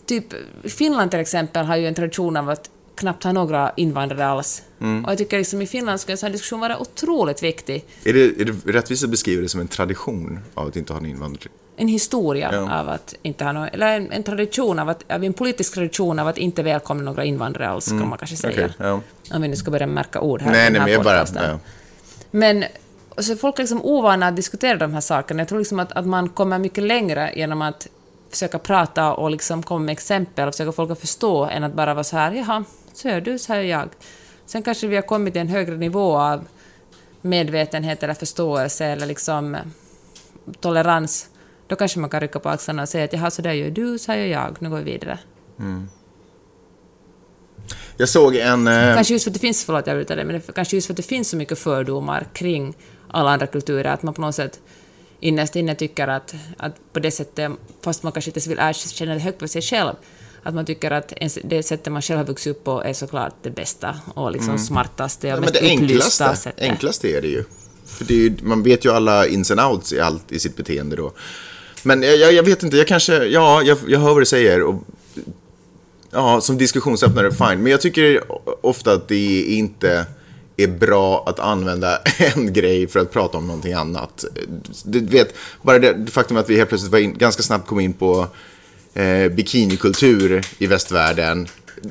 [0.08, 4.64] typ Finland till exempel har ju en tradition av att knappt ha några invandrare alls.
[4.82, 5.06] Mm.
[5.06, 7.86] Och jag tycker liksom i Finland skulle en sån här diskussion vara otroligt viktig.
[8.04, 11.00] Är det, är det rättvist att beskriva det som en tradition av att inte ha
[11.00, 11.50] en invandrare?
[11.80, 12.80] En historia Ja.
[12.80, 16.20] av att inte ha någon, eller en, en tradition av att, av en politisk tradition
[16.20, 18.54] av att inte välkomna några invandrare alls, kan man kanske säga.
[18.54, 18.70] Mm.
[18.70, 18.88] Okej,
[19.30, 19.36] ja.
[19.36, 20.52] Om vi nu ska börja märka ord här.
[20.52, 21.26] Nej, nej, men jag bara...
[21.36, 21.60] Ja.
[22.32, 22.64] Men
[23.18, 25.42] så folk är liksom ovana att diskutera de här sakerna.
[25.42, 27.88] Jag tror liksom att, att man kommer mycket längre genom att
[28.38, 31.94] försöka prata och liksom komma med exempel och försöka folk att förstå än att bara
[31.94, 33.90] vara så här, jaha, så gör du, så här gör jag.
[34.46, 36.48] Sen kanske vi har kommit till en högre nivå av
[37.22, 39.58] medvetenhet eller förståelse eller liksom
[40.60, 41.30] tolerans.
[41.68, 44.00] Då kanske man kan rycka på axlarna och säga att jaha, så där gör du,
[44.00, 45.20] så här gör jag, nu går vi vidare.
[47.98, 48.68] Jag såg en...
[48.68, 50.88] eh, Kanske just för att det finns, förlåt jag avbryter dig, men det, kanske just
[50.88, 54.36] för att det finns så mycket fördomar kring alla andra kulturer, att man på något
[54.36, 54.60] sätt
[55.20, 57.52] innerst inne tycker att, att på det sättet,
[57.82, 59.94] fast man kanske inte vill erkänna det högt för sig själv,
[60.44, 63.50] att man tycker att det sättet man själv har vuxit upp på är såklart det
[63.50, 66.64] bästa och liksom smartaste och Ja, men mest det upplysta enklaste, sättet.
[66.64, 67.44] enklaste är det ju.
[67.86, 70.96] För det ju, man vet ju alla ins and outs i allt i sitt beteende
[70.96, 71.12] då.
[71.84, 74.64] Men jag, jag, jag vet inte, jag kanske, ja, jag, jag hör vad du säger.
[74.64, 74.84] Och,
[76.12, 77.64] ja, som diskussionsöppnare, fine.
[77.64, 78.24] Men jag tycker
[78.62, 79.16] ofta att det
[79.54, 80.06] är inte
[80.58, 81.98] är bra att använda
[82.36, 84.26] en grej för att prata om någonting annat.
[84.86, 87.94] Du vet, bara det faktum att vi helt plötsligt var in, ganska snabbt kom in
[87.94, 88.28] på
[88.94, 91.48] eh, bikinikultur i västvärlden.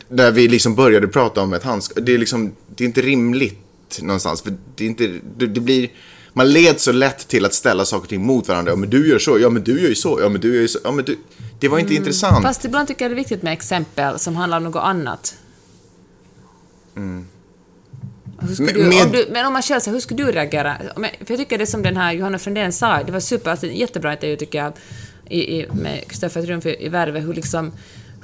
[0.09, 1.99] Där vi liksom började prata om ett handskak.
[2.07, 4.43] Det är liksom, det är inte rimligt någonstans.
[4.43, 5.89] För det, är inte, det, det blir,
[6.33, 8.73] man leds så lätt till att ställa saker och ting mot varandra.
[8.73, 9.39] Ja, men du gör så.
[9.39, 10.21] Ja, men du gör ju så.
[10.23, 10.79] Ja, men du gör ju så.
[10.85, 11.19] Ja, men du...
[11.61, 12.03] Det var inte Mm.
[12.03, 12.43] intressant.
[12.43, 15.35] Fast ibland tycker jag det är viktigt med exempel som handlar om något annat.
[18.40, 20.77] Hur skulle du, med- om du, men om man själv säger, hur skulle du reagera?
[20.94, 24.12] För jag tycker det som den här Johanna Frändén sa, det var super, alltså, jättebra
[24.12, 24.72] intervju tycker jag,
[25.29, 27.72] i, i, med Kristoffer Triumf i, i Värve, hur liksom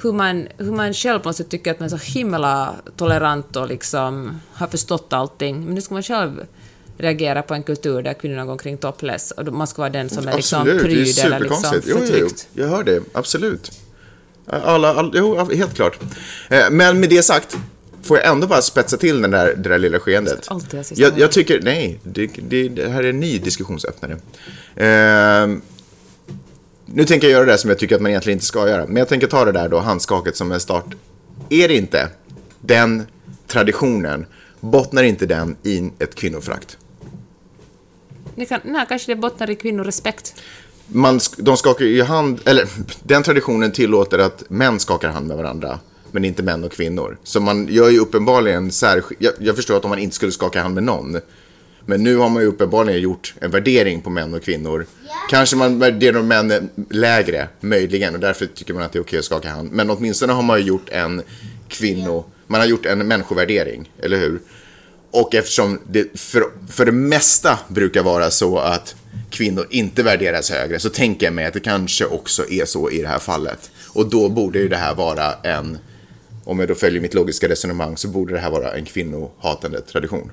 [0.03, 3.57] hur man, hur man själv på något sätt tycker att man är så himla tolerant
[3.57, 5.64] och liksom har förstått allting.
[5.64, 6.40] Men nu ska man själv
[6.98, 10.29] reagera på en kultur där kvinnorna går omkring topless och man ska vara den som
[10.29, 11.87] är liksom Absolut, det är pryd eller liksom superkonstigt.
[11.88, 12.48] Jo, jo, jo, förtryckt.
[12.55, 13.01] jag hör det.
[13.12, 13.70] Absolut.
[14.46, 15.98] Alla, all, jo, helt klart.
[16.51, 17.57] Eh, Men med det sagt,
[18.03, 20.49] får jag ändå bara spetsa till den där, det där lilla skeendet.
[20.95, 24.12] Jag, jag tycker, nej, det, det, det här är en ny diskussionsöppnare.
[24.77, 25.57] Eh,
[26.87, 28.87] nu tänker jag göra det som jag tycker att man egentligen inte ska göra.
[28.87, 30.95] Men jag tänker ta det där då, handskaket som en start.
[31.49, 32.09] Är det inte
[32.61, 33.07] den
[33.47, 34.27] traditionen,
[34.61, 36.79] bottnar inte den i ett kvinnoförakt?
[38.35, 40.35] Det kan, nej, kanske det bottnar i kvinnorespekt.
[40.87, 42.69] man, de skakar ju hand, eller
[43.03, 45.79] den traditionen tillåter att män skakar hand med varandra,
[46.12, 47.18] men inte män och kvinnor.
[47.25, 50.62] Så man gör ju uppenbarligen särskilt, jag, jag förstår att om man inte skulle skaka
[50.62, 51.20] hand med någon,
[51.87, 54.87] men nu har man ju uppenbarligen gjort en värdering på män och kvinnor.
[55.31, 59.25] Kanske man värderar män lägre, möjligen, och därför tycker man att det är okej att
[59.25, 59.72] skaka hand.
[59.72, 61.22] Men åtminstone har man ju gjort en
[61.68, 64.40] kvinno, man har gjort en människovärdering, eller hur?
[65.11, 68.96] Och eftersom det för, för det mesta brukar vara så att
[69.31, 73.03] kvinnor inte värderas högre så tänker jag mig att det kanske också är så i
[73.03, 73.70] det här fallet.
[73.88, 75.79] Och då borde ju det här vara en,
[76.45, 80.33] om jag då följer mitt logiska resonemang, så borde det här vara en kvinnohatande tradition.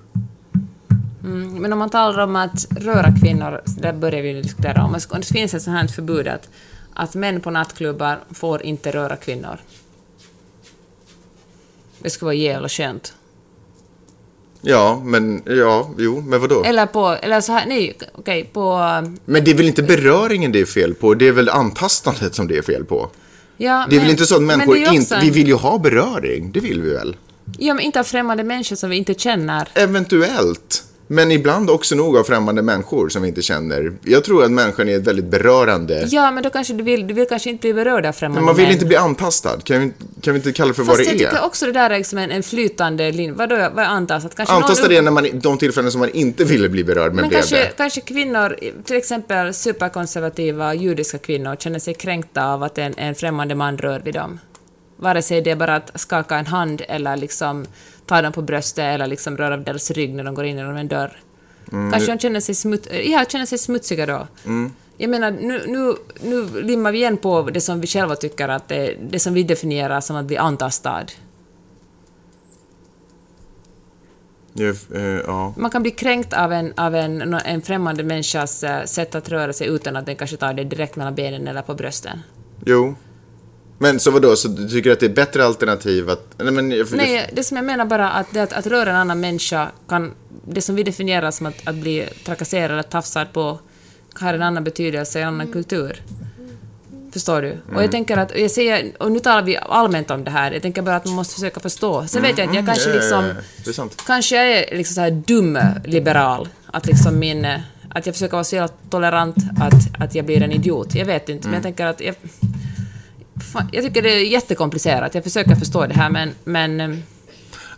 [1.60, 5.54] Men om man talar om att röra kvinnor, där börjar vi diskutera om det finns
[5.54, 6.50] ett sånt här förbud att,
[6.94, 9.58] att män på nattklubbar får inte röra kvinnor.
[12.00, 13.14] Det skulle vara jävla skönt.
[14.62, 16.64] Ja, men ja, jo, men vadå?
[16.64, 18.78] Eller på, eller så här, nej, okej, på...
[19.26, 22.48] Men det är väl inte beröringen det är fel på, det är väl antastandet som
[22.48, 23.10] det är fel på.
[23.62, 25.54] Ja, Det är men- väl inte så att människor ju inte, också- vi vill ju
[25.54, 27.16] ha beröring, det vill vi väl?
[27.58, 29.68] Ja, men inte av främmande människor som vi inte känner.
[29.74, 30.84] Eventuellt.
[31.12, 33.94] Men ibland också nog av främmande människor som vi inte känner.
[34.04, 36.06] Jag tror att människan är ett väldigt berörande.
[36.10, 38.46] Ja, men då kanske du vill, du vill kanske inte bli berörd av främmande Men
[38.46, 38.74] man vill män.
[38.74, 39.58] inte bli antastad.
[39.64, 39.92] Kan vi,
[40.22, 41.46] kan vi inte kalla det för vad Fast det jag tycker är?
[41.46, 43.32] också det där är liksom en, en flytande linje.
[43.34, 44.26] Vadå, vad antas?
[44.26, 47.14] Att kanske Antastad någon- är när man, de tillfällen som man inte ville bli berörd
[47.14, 47.72] men, Men blev kanske, det.
[47.78, 53.56] kanske kvinnor, till exempel superkonservativa judiska kvinnor, känner sig kränkta av att en, en främmande
[53.56, 54.40] man rör vid dem.
[55.00, 57.66] Vare sig det är bara att skaka en hand eller liksom
[58.06, 60.88] ta dem på bröstet eller liksom röra deras rygg när de går in genom en
[60.88, 61.18] dörr.
[61.72, 64.28] Mm, Kanske de känner sig, smut, ja, känner sig smutsiga då.
[64.98, 68.68] Jag menar, nu, nu, nu limmar vi igen på det som vi själva tycker att
[68.68, 71.06] det, det som vi definierar som att bli antastad.
[74.54, 75.54] Ja, eh, ja.
[75.58, 79.54] Man kan bli kränkt av en, av en, en främmande människas eh, sätt att röra
[79.54, 82.20] sig utan att den kanske tar det direkt mellan benen eller på brösten.
[82.66, 82.96] Jo.
[83.82, 86.34] Men så vadå, så du tycker att det är bättre alternativ att...
[86.38, 88.96] Nej, men, jag- Nej, det som jag menar bara att, det att, att röra en
[88.96, 90.12] annan människa kan...
[90.46, 93.60] Det som vi definierar som att, att bli trakasserad eller tafsad på
[94.14, 96.02] har en annan betydelse en annan kultur.
[97.14, 97.58] Förstår du?
[97.76, 100.62] Och jag tänker att, jag säger, och nu talar vi allmänt om det här, jag
[100.62, 102.08] tänker bara att man måste försöka förstå.
[102.08, 103.34] Sen vet jag att jag kanske ja, ja,
[103.66, 103.90] liksom...
[104.08, 106.48] Kanske jag är liksom så här dum liberal.
[106.66, 107.48] Att liksom min...
[107.90, 110.96] Att jag försöker vara så jävla tolerant att, att jag blir en idiot.
[110.96, 112.02] Jag vet inte, men jag tänker att...
[112.02, 112.16] Jag,
[113.44, 115.16] fan, jag tycker det är jättekomplicerat.
[115.16, 116.32] Jag försöker förstå det här, men...
[116.44, 117.00] men eh,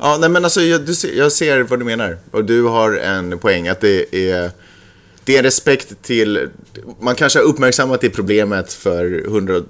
[0.04, 2.18] Ja, nej men alltså jag, du jag ser vad du menar.
[2.32, 4.52] Och du har en poäng att det är...
[5.24, 6.50] Det är respekt till...
[7.00, 9.62] Man kanske har uppmärksammat det problemet för hundra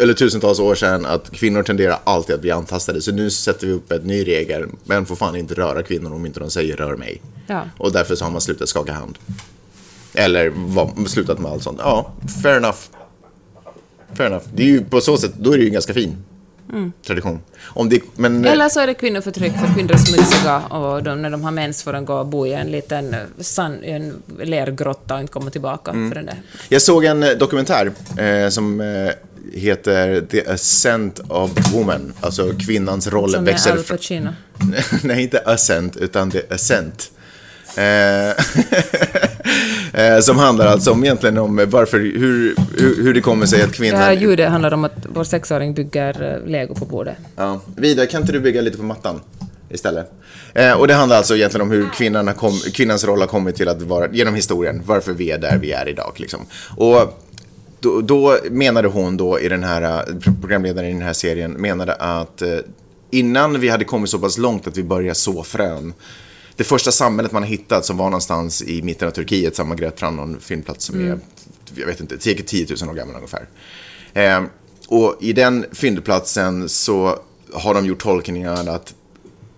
[0.00, 3.02] eller tusentals år sedan att kvinnor tenderar alltid att bli antastade.
[3.02, 4.66] Så nu sätter vi upp en ny regel.
[4.84, 7.22] Män får fan inte röra kvinnor om inte de säger rör mig.
[7.46, 7.62] Ja.
[7.78, 9.18] Och därför så har man slutat skaka hand.
[10.14, 11.78] Eller vad, slutat med allt sånt.
[11.82, 12.78] Ja, fair enough.
[14.16, 14.44] Fair enough.
[14.54, 16.16] Det är ju på så sätt, då är det ju en ganska fin
[17.06, 17.40] tradition.
[17.64, 21.30] Om det, men, Eller så är det kvinnoförtryck för kvinnor är smutsiga och de, när
[21.30, 24.22] de har mens får de gå och bo i en liten eh, sand, i en
[24.42, 26.08] lergrotta och inte komma tillbaka Mm.
[26.10, 26.34] för den där.
[26.68, 29.10] Jag såg en eh, dokumentär eh, som eh,
[29.52, 33.70] heter The Ascent of Woman, alltså kvinnans roll Som är växer...
[33.72, 34.30] Al fr- Pacino.
[35.02, 37.10] Nej, inte Ascent, utan The Ascent.
[39.96, 43.68] Eh, som handlar alltså om egentligen om varför, hur, hur, hur det kommer sig att
[43.68, 44.00] Det kvinnan...
[44.00, 47.16] här ljudet handlar om att vår sexåring bygger eh, lego på bordet.
[47.36, 47.60] Ja.
[47.76, 49.20] Vidare, kan inte du bygga lite på mattan?
[49.68, 50.12] istället.
[50.54, 53.68] Eh, och det handlar alltså egentligen om hur kvinnan kom, kvinnans roll har kommit till
[53.68, 56.12] att vara, genom historien, varför vi är där vi är idag.
[56.16, 56.40] Liksom.
[56.76, 57.22] Och
[57.80, 60.04] då, då menade hon då i den här,
[60.40, 62.58] programledaren i den här serien, menade att eh,
[63.10, 65.92] innan vi hade kommit så pass långt att vi började så frön,
[66.56, 69.76] det första samhället man har hittat som var någonstans i mitten av Turkiet, som har
[69.76, 71.18] grävt fram någon filmplats som är,
[71.74, 73.48] jag vet inte, 10 000 år gammal ungefär.
[74.14, 74.42] Eh,
[74.88, 77.18] och i den fyndplatsen så
[77.52, 78.94] har de gjort tolkningen att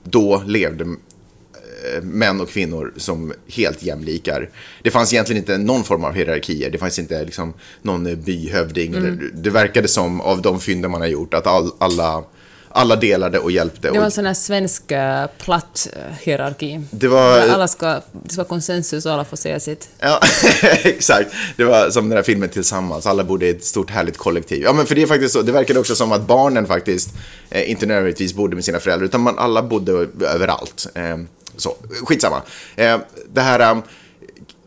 [0.05, 4.51] då levde eh, män och kvinnor som helt jämlikar.
[4.83, 6.71] Det fanns egentligen inte någon form av hierarkier.
[6.71, 8.95] Det fanns inte liksom någon byhövding.
[8.95, 12.25] Eller, det verkade som av de fynden man har gjort att all, alla,
[12.71, 13.91] alla delade och hjälpte.
[13.91, 16.81] Det var en sån här svensk eh, platt eh, hierarki.
[16.91, 17.39] det var...
[17.39, 19.89] Alla ska, det ska konsensus och alla får säga sitt.
[19.99, 20.21] Ja,
[20.83, 21.31] exakt.
[21.57, 23.07] Det var som den här filmen Tillsammans.
[23.07, 24.63] Alla bodde i ett stort härligt kollektiv.
[24.63, 25.43] Ja, men för det är faktiskt så.
[25.43, 27.11] Det verkade också som att barnen faktiskt
[27.51, 30.87] eh, inte nödvändigtvis bodde med sina föräldrar, utan man alla bodde överallt.
[30.95, 31.17] Eh,
[31.57, 32.43] så, skitsamma.
[32.77, 32.99] Eh,
[33.33, 33.61] det här...
[33.61, 33.79] Eh,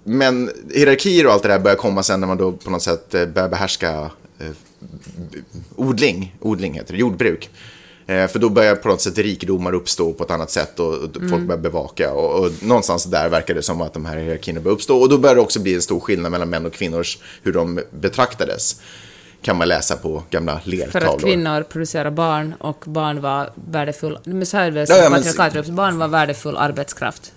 [0.03, 3.13] men hierarkier och allt det där börjar komma sen när man då på något sätt
[3.13, 4.51] eh, börjar behärska eh,
[5.75, 7.49] odling, odling heter det, jordbruk.
[8.11, 11.29] Eh, för då börjar på något sätt rikedomar uppstå på ett annat sätt och, och
[11.29, 12.13] folk börjar bevaka.
[12.13, 14.97] Och, och någonstans där verkar det som att de här hierarkierna börjar uppstå.
[14.97, 17.79] Och då börjar det också bli en stor skillnad mellan män och kvinnors, hur de
[17.91, 18.81] betraktades.
[19.41, 21.15] Kan man läsa på gamla För lertavlor.
[21.15, 24.17] att kvinnor producerar barn och barn var värdefull...
[24.23, 27.31] Men så här är det Ja, ja, men- barn var värdefull arbetskraft.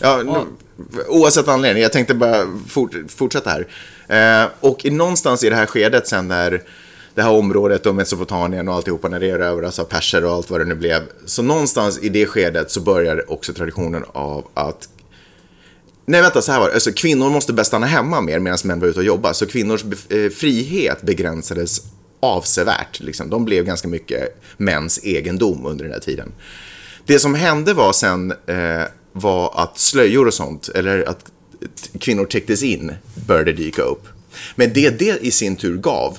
[0.00, 0.32] Ja, nu,
[1.08, 1.82] oavsett anledning.
[1.82, 3.66] Jag tänkte bara fort, fortsätta här.
[4.42, 6.62] Eh, och någonstans i det här skedet sen när
[7.14, 10.60] det här området och Mesopotamien och alltihopa när det erövras av perser och allt vad
[10.60, 11.02] det nu blev.
[11.26, 14.88] Så någonstans i det skedet så börjar också traditionen av att
[16.06, 16.74] Nej, vänta, så här var det.
[16.74, 19.34] Alltså, kvinnor måste bäst stanna hemma mer medan män var ute och jobbade.
[19.34, 21.82] Så kvinnors be eh, frihet begränsades
[22.20, 23.00] avsevärt.
[23.00, 23.30] Liksom.
[23.30, 26.32] De blev ganska mycket mäns egendom under den här tiden.
[27.06, 31.32] Det som hände var sen eh, var att slöjor och sånt, eller att
[32.00, 32.92] kvinnor täcktes in,
[33.26, 34.08] började dyka upp.
[34.56, 36.18] Men det det i sin tur gav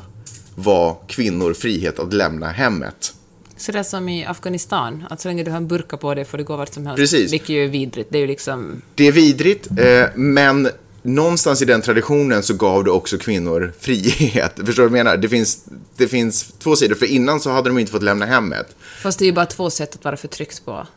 [0.56, 3.14] var kvinnor frihet att lämna hemmet.
[3.58, 6.26] Så det är som i Afghanistan, att så länge du har en burka på dig
[6.26, 6.98] får du gå vart som helst.
[6.98, 7.34] Precis.
[7.34, 8.10] Vilket ju är vidrigt.
[8.12, 8.82] Det är ju liksom...
[8.96, 10.70] Det är vidrigt, eh, men
[11.02, 14.52] någonstans i den traditionen så gav det också kvinnor frihet.
[14.66, 15.18] Förstår du vad jag menar?
[15.18, 15.66] Det finns,
[15.98, 18.76] det finns två sidor, för innan så hade de inte fått lämna hemmet.
[19.02, 20.88] Fast det är ju bara två sätt att vara förtryckt på.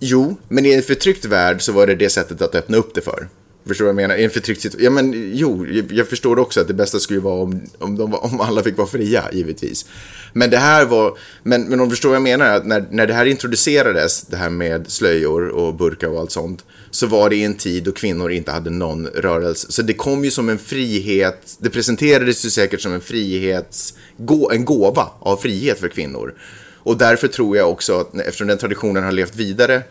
[0.00, 3.00] Jo, men i en förtryckt värld så var det det sättet att öppna upp det
[3.00, 3.28] för.
[3.66, 4.22] Förstår du vad jag menar?
[4.24, 4.84] En förtryckt situation.
[4.84, 8.24] Ja, men jo, jag- förstår också att det bästa skulle vara om, om, de, var-
[8.24, 9.86] om alla fick vara fria, givetvis.
[10.32, 13.06] Men det här var, men, men om du förstår vad jag menar, att när, när
[13.06, 17.36] det här introducerades, det här med slöjor och burka och allt sånt, så var det
[17.36, 19.72] i en tid då kvinnor inte hade någon rörelse.
[19.72, 23.94] Så det kom ju som en frihet, det presenterades ju säkert som en frihets,
[24.52, 26.34] en gåva av frihet för kvinnor.
[26.84, 29.82] Och därför tror jag också att eftersom den traditionen har levt vidare,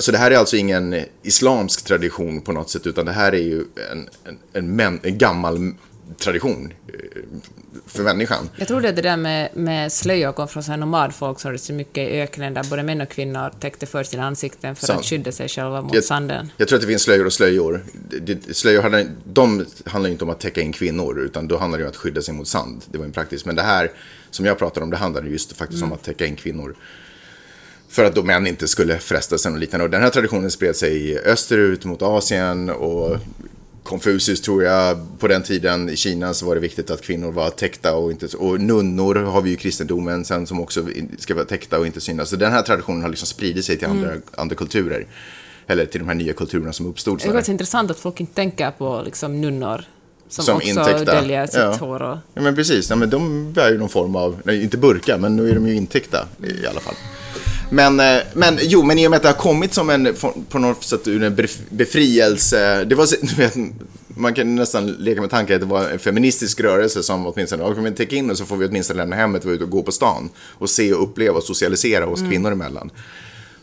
[0.00, 3.42] så det här är alltså ingen islamsk tradition på något sätt, utan det här är
[3.42, 4.08] ju en,
[4.52, 5.72] en, en, en gammal
[6.18, 6.94] tradition eh,
[7.86, 8.48] för människan.
[8.56, 11.58] Jag tror att det där med, med slöjor kom från så här nomadfolk som hade
[11.58, 15.00] så mycket i öknen där både män och kvinnor täckte för sina ansikten för Sant.
[15.00, 16.52] att skydda sig själva mot Jag- sanden.
[16.56, 17.84] Jag tror att det finns slöjor och slöjor.
[18.10, 21.58] Det, det, slöjor handlar, de handlar ju inte om att täcka in kvinnor, utan då
[21.58, 22.82] handlar det om att skydda sig mot sand.
[22.90, 23.46] Det var ju praktiskt.
[23.46, 23.90] Men det här
[24.30, 26.74] som jag pratar om, det handlar just faktiskt om att täcka in kvinnor.
[27.90, 29.84] För att då män inte skulle frestas och liknande.
[29.84, 33.16] Och den här traditionen spred sig österut mot Asien och
[33.82, 37.50] Konfucius tror jag, på den tiden i Kina så var det viktigt att kvinnor var
[37.50, 40.86] täckta och inte, och nunnor har vi ju i kristendomen sen som också
[41.18, 42.28] ska vara täckta och inte synas.
[42.30, 45.06] Så den här traditionen har liksom spridit sig till andra, andra kulturer.
[45.66, 47.18] Eller till de här nya kulturerna som uppstod.
[47.18, 49.84] Det är ganska intressant att folk inte tänker på liksom, nunnor
[50.28, 51.04] som, Som också intäckta.
[51.04, 51.76] döljer sitt Ja.
[51.80, 52.02] hår.
[52.02, 52.18] Och...
[52.34, 52.90] Ja, men precis.
[52.90, 55.66] Ja, men de bär ju någon form av, nej, inte burka, men nu är de
[55.66, 56.28] ju intäckta
[56.62, 56.94] i alla fall.
[57.70, 60.14] Men, eh, men jo, men i och med att det har kommit som en,
[60.48, 63.54] på något sätt ur en bef- befrielse, det var, du vet,
[64.08, 67.84] man kan nästan leka med tanken att det var en feministisk rörelse som åtminstone, kan
[67.84, 69.82] vi täcka in och så får vi åtminstone lämna hemmet och vara ute och gå
[69.82, 72.90] på stan och se och uppleva och socialisera oss kvinnor emellan.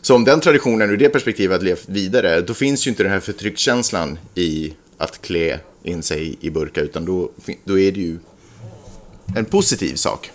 [0.02, 3.12] Så om den traditionen ur det perspektivet har levt vidare, då finns ju inte den
[3.12, 7.30] här förtryckskänslan i att klä in sig i burka, utan då,
[7.64, 8.18] då är det ju
[9.36, 10.30] en positiv sak.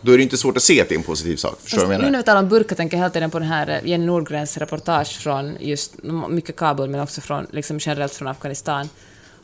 [0.00, 1.58] Då är det inte svårt att se att det är en positiv sak.
[1.62, 2.18] Förstår du vad jag Nu när menar?
[2.18, 5.18] vi talar om burka tänker jag hela tiden på den här eh, Jenny Nordgrens reportage
[5.18, 5.94] från just
[6.28, 8.88] mycket Kabul men också från, liksom generellt från Afghanistan.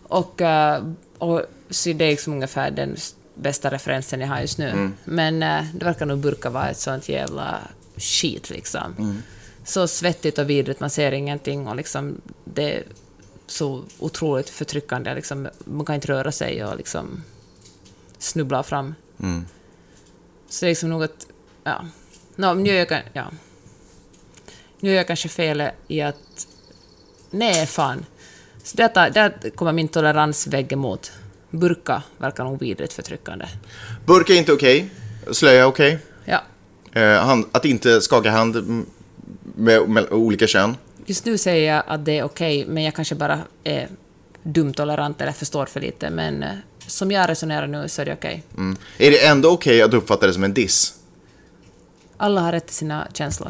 [0.02, 0.82] Och, eh,
[1.18, 2.96] och så det är liksom ungefär den
[3.34, 4.68] bästa referensen jag har just nu.
[4.68, 4.94] Mm.
[5.04, 7.58] Men eh, det verkar nog burka vara ett sånt jävla
[7.96, 8.94] skit liksom.
[8.98, 9.22] Mm.
[9.64, 12.82] Så svettigt och vidrigt, man ser ingenting och liksom det är
[13.46, 15.14] så otroligt förtryckande.
[15.14, 17.22] Liksom, man kan inte röra sig och liksom
[18.18, 18.94] snubbla fram.
[19.22, 19.44] Mm.
[20.54, 21.26] Så det är liksom något...
[21.64, 21.84] Ja.
[22.36, 23.24] No, men jag kan, ja.
[24.80, 26.46] nu gör jag kanske fel i att...
[27.30, 28.06] Nej, fan.
[28.62, 31.12] Så där, tar- där kommer min toleransvägg emot.
[31.50, 33.46] Burka verkar nog vidrigt förtryckande.
[34.06, 34.90] Burk är inte okej.
[35.32, 35.98] Slöja är okej.
[36.24, 36.42] Ja,
[36.92, 38.84] Eh, hand, att inte skaka hand
[39.56, 40.76] med, med olika kön.
[41.06, 43.88] just nu säger jag att det är okej, men jag kanske bara är
[44.42, 46.10] dumtolerant eller förstår för lite.
[46.10, 46.50] Men eh,
[46.86, 48.42] som jag resonerar nu så är det okej.
[48.56, 48.76] Mm.
[48.98, 50.94] Är det ändå okej att uppfatta det som en diss?
[52.16, 53.48] Alla har rätt till sina känslor.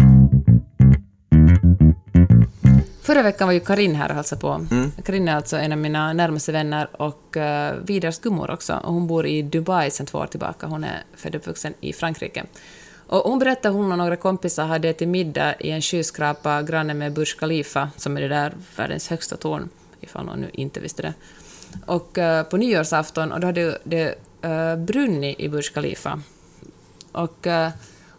[3.03, 4.67] Förra veckan var ju Karin här och hälsade på.
[5.05, 8.81] Karin är alltså en av mina närmaste vänner och uh, Vidars gummor också.
[8.85, 10.67] Och hon bor i Dubai sedan två år tillbaka.
[10.67, 12.45] Hon är född och uppvuxen i Frankrike.
[13.07, 16.95] Och hon berättade att hon och några kompisar hade ätit middag i en skyskrapa granne
[16.95, 19.69] med Burj Khalifa, som är det där världens högsta torn,
[20.01, 21.15] ifall någon nu inte visste det.
[21.87, 24.15] Och eh, på nyårsafton, och då hade det
[24.45, 26.21] uh, brunnit i Burj Khalifa.
[27.13, 27.71] Och, eh,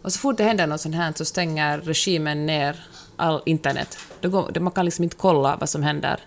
[0.02, 2.76] och så fort det händer något sånt här så stänger regimen ner
[3.16, 3.98] all internet.
[4.20, 6.20] Då går, man kan liksom inte kolla vad som händer.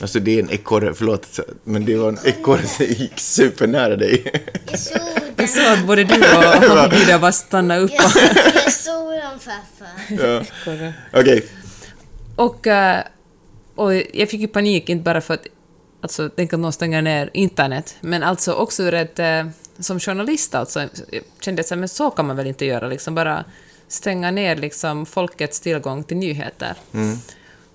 [0.00, 4.32] Alltså det är en ekorre, förlåt, men det var en ekorre som gick supernära dig.
[4.70, 5.48] Jag såg Jag den.
[5.48, 6.14] såg att både du
[6.84, 7.90] och Vida bara stannade upp.
[7.92, 8.10] Jag,
[8.54, 10.24] jag såg den farfar.
[10.26, 10.44] ja.
[11.20, 11.44] Okej,
[12.36, 12.66] Och,
[13.74, 15.46] och jag fick ju panik, inte bara för att
[16.00, 19.18] alltså, tänk att någon stänger ner internet, men alltså också ur ett...
[19.18, 19.46] eh,
[19.78, 23.44] Som journalist alltså, jag kände jag men så kan man väl inte göra, liksom bara
[23.88, 26.74] stänga ner liksom folkets tillgång till nyheter.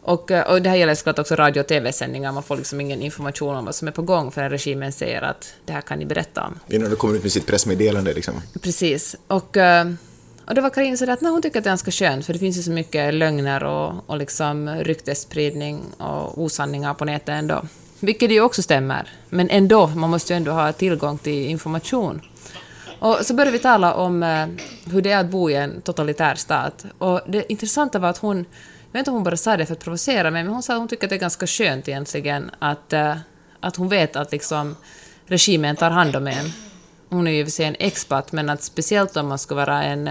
[0.04, 3.02] Och, eh, och det här gäller såklart också radio och tv-sändningar, man får liksom ingen
[3.02, 6.06] information om vad som är på gång förrän regimen säger att det här kan ni
[6.06, 6.60] berätta om.
[6.76, 8.34] innan du kommer ut med sitt pressmeddelande liksom.
[8.62, 9.16] Precis.
[9.28, 9.86] Och, eh,
[10.48, 12.34] och det var Karin sådär att nej, hon tycker att det är ganska skönt, för
[12.34, 17.62] det finns ju så mycket lögner och, och liksom ryktesspridning och osanningar på nätet ändå.
[18.02, 19.10] Vilket ju också stämmer.
[19.30, 22.22] Men ändå, man måste ju ändå ha tillgång till information.
[23.00, 24.48] Och så började vi tala om eh,
[24.92, 26.86] hur det är att bo i en totalitär stat.
[26.98, 29.74] Och det intressanta var att hon, jag vet inte om hon bara sa det för
[29.74, 32.52] att provocera mig, men hon sa att hon tycker att det är ganska skönt egentligen
[32.60, 33.16] att, eh,
[33.60, 34.76] att hon vet att liksom
[35.26, 36.52] regimen tar hand om en.
[37.10, 39.56] Hon är ju i och för sig en expat, men att speciellt om man ska
[39.56, 40.10] vara en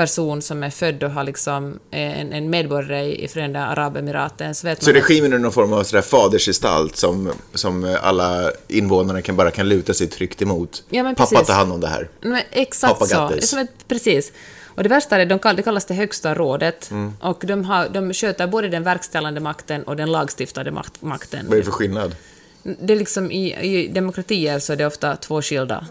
[0.00, 4.82] person som är född och har liksom en, en medborgare i Förenade Arabemiraten så vet
[4.82, 9.36] Så man att- regimen är någon form av sådär fadersgestalt som, som alla invånarna kan,
[9.36, 10.84] bara kan luta sig tryggt emot.
[10.90, 12.08] Ja, men Pappa tar hand om det här.
[12.20, 13.46] Men exakt Pappa så.
[13.46, 14.32] Som ett, precis.
[14.74, 17.12] Och det värsta är, de kall, det kallas det högsta rådet, Mm.
[17.20, 21.44] och de, har, de sköter både den verkställande makten och den lagstiftande makt, makten.
[21.46, 22.16] Vad är det för skillnad?
[22.62, 25.86] Det är liksom i, i demokratier så är det ofta två skilda,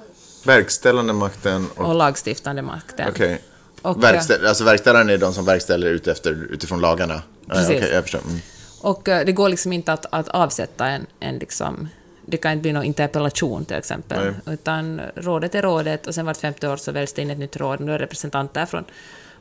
[0.46, 1.86] Verkställande makten och...
[1.90, 3.08] och lagstiftande makten.
[3.10, 3.42] Okej.
[3.82, 7.22] Och, Verkställ, alltså verkställaren är de som verkställer utefter, utifrån lagarna?
[7.46, 7.78] Ja, Precis.
[7.78, 8.22] Okej, jag förstår.
[8.22, 8.40] Mm.
[8.82, 11.88] Och eh, det går liksom inte att, att avsätta en, en liksom...
[12.26, 14.34] Det kan inte bli någon interpellation till exempel.
[14.46, 17.58] Utan rådet är rådet och sen vart femte år så väljs det in ett nytt
[17.58, 17.80] råd.
[17.80, 18.86] Nu är representanter från,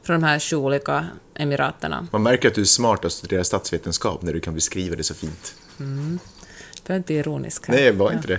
[0.03, 2.07] från de här sju olika emiraterna.
[2.13, 5.15] Man märker att du är smart att studera statsvetenskap när du kan beskriva det så
[5.15, 5.55] fint.
[6.85, 7.75] För att inte bli ironisk här.
[7.75, 8.39] Nej, var inte det.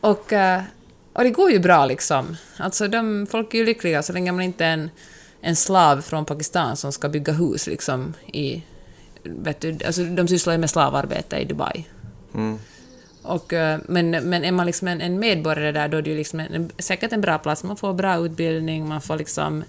[0.00, 0.62] Och, eh,
[1.18, 2.36] och det går ju bra liksom.
[2.56, 4.90] Alltså de, folk är ju lyckliga så länge man inte är en,
[5.40, 8.62] en slav från Pakistan som ska bygga hus liksom i...
[9.22, 11.84] Vet du, alltså de sysslar ju med slavarbete i Dubai.
[13.22, 16.16] Och, eh, men, men är man liksom en, en medborgare där då är det ju
[16.16, 17.64] liksom en, säkert en bra plats.
[17.64, 19.64] Man får bra utbildning, man får liksom...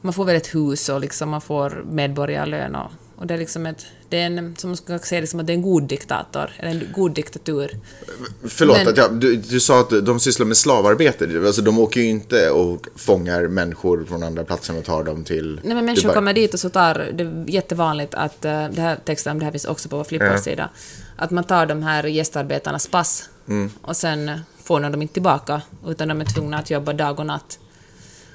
[0.00, 2.90] Man får väl ett hus och liksom man får medborgarlön och,
[3.24, 3.86] och det är liksom ett...
[4.08, 6.70] Det är en, som man ska säga liksom att det är en god diktator, eller
[6.70, 7.70] en god diktatur.
[8.48, 11.42] Förlåt, Men- att jag, du, du sa att de sysslar med slavarbete.
[11.46, 15.60] Alltså, de åker ju inte och fångar människor från andra platser och tar dem till
[15.64, 16.14] Nej, men människor Dubai.
[16.14, 19.52] kommer dit och så tar, det är jättevanligt att, eh, det här texten, det här
[19.52, 20.70] finns också på vår Flipboard-sida,
[21.16, 23.70] att man tar de här gästarbetarnas pass Mm.
[23.82, 27.26] och sen får de dem inte tillbaka, utan de är tvungna att jobba dag och
[27.26, 27.58] natt.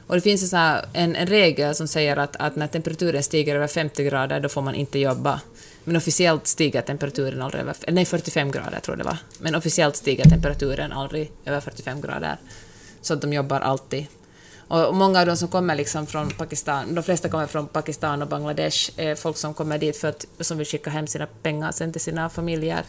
[0.10, 3.56] Och det finns en, här, en, en regel som säger att, att när temperaturen stiger
[3.56, 5.42] över 50 grader, då får man inte jobba.
[5.84, 7.76] Men officiellt stiger temperaturen aldrig över...
[7.88, 9.18] Nej, 45 grader tror jag det var.
[9.40, 12.38] Men officiellt stiger temperaturen aldrig över 45 grader.
[13.02, 14.06] Så att de jobbar alltid.
[14.68, 18.28] Och många av de som kommer liksom från Pakistan, de flesta kommer från Pakistan och
[18.28, 21.92] Bangladesh, är folk som kommer dit för att, som vill skicka hem sina pengar sen
[21.92, 22.84] till sina familjer.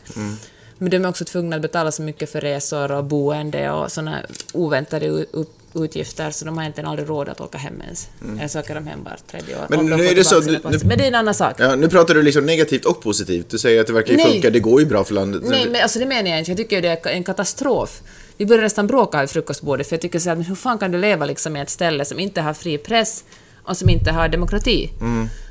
[0.79, 4.23] Men de är också tvungna att betala så mycket för resor och boende och sådana
[4.53, 8.09] oväntade upp- utgifter, så de har egentligen aldrig råd att åka hem ens.
[8.41, 9.67] Jag söker dem hem vart tredje år.
[9.69, 10.61] Men de nu är det så- nu-.
[10.63, 11.55] Men det är en annan sak.
[11.59, 13.51] Ja, nu pratar du liksom negativt och positivt.
[13.51, 14.33] Du säger att det verkar ju Nej.
[14.33, 15.43] funka, det går ju bra för landet.
[15.45, 16.51] Nej, men alltså det menar jag inte.
[16.51, 18.01] Jag tycker det är en katastrof.
[18.37, 20.91] Vi började nästan bråka vid frukostbordet, för jag tycker så här, men hur fan kan
[20.91, 23.25] du leva liksom i ett ställe som inte har fri press
[23.65, 24.91] och som inte har demokrati?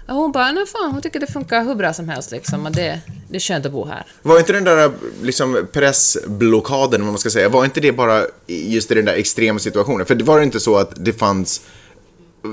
[0.08, 2.72] Och hon bara, nej fan, hon tycker det funkar hur bra som helst liksom, och
[2.72, 4.06] det, det är skönt att bo här.
[4.22, 4.92] Var inte den där
[5.22, 9.60] liksom, pressblockaden, vad man ska säga, var inte det bara just i den där extrema
[9.60, 10.06] situationen?
[10.06, 11.62] För det var det inte så att det fanns...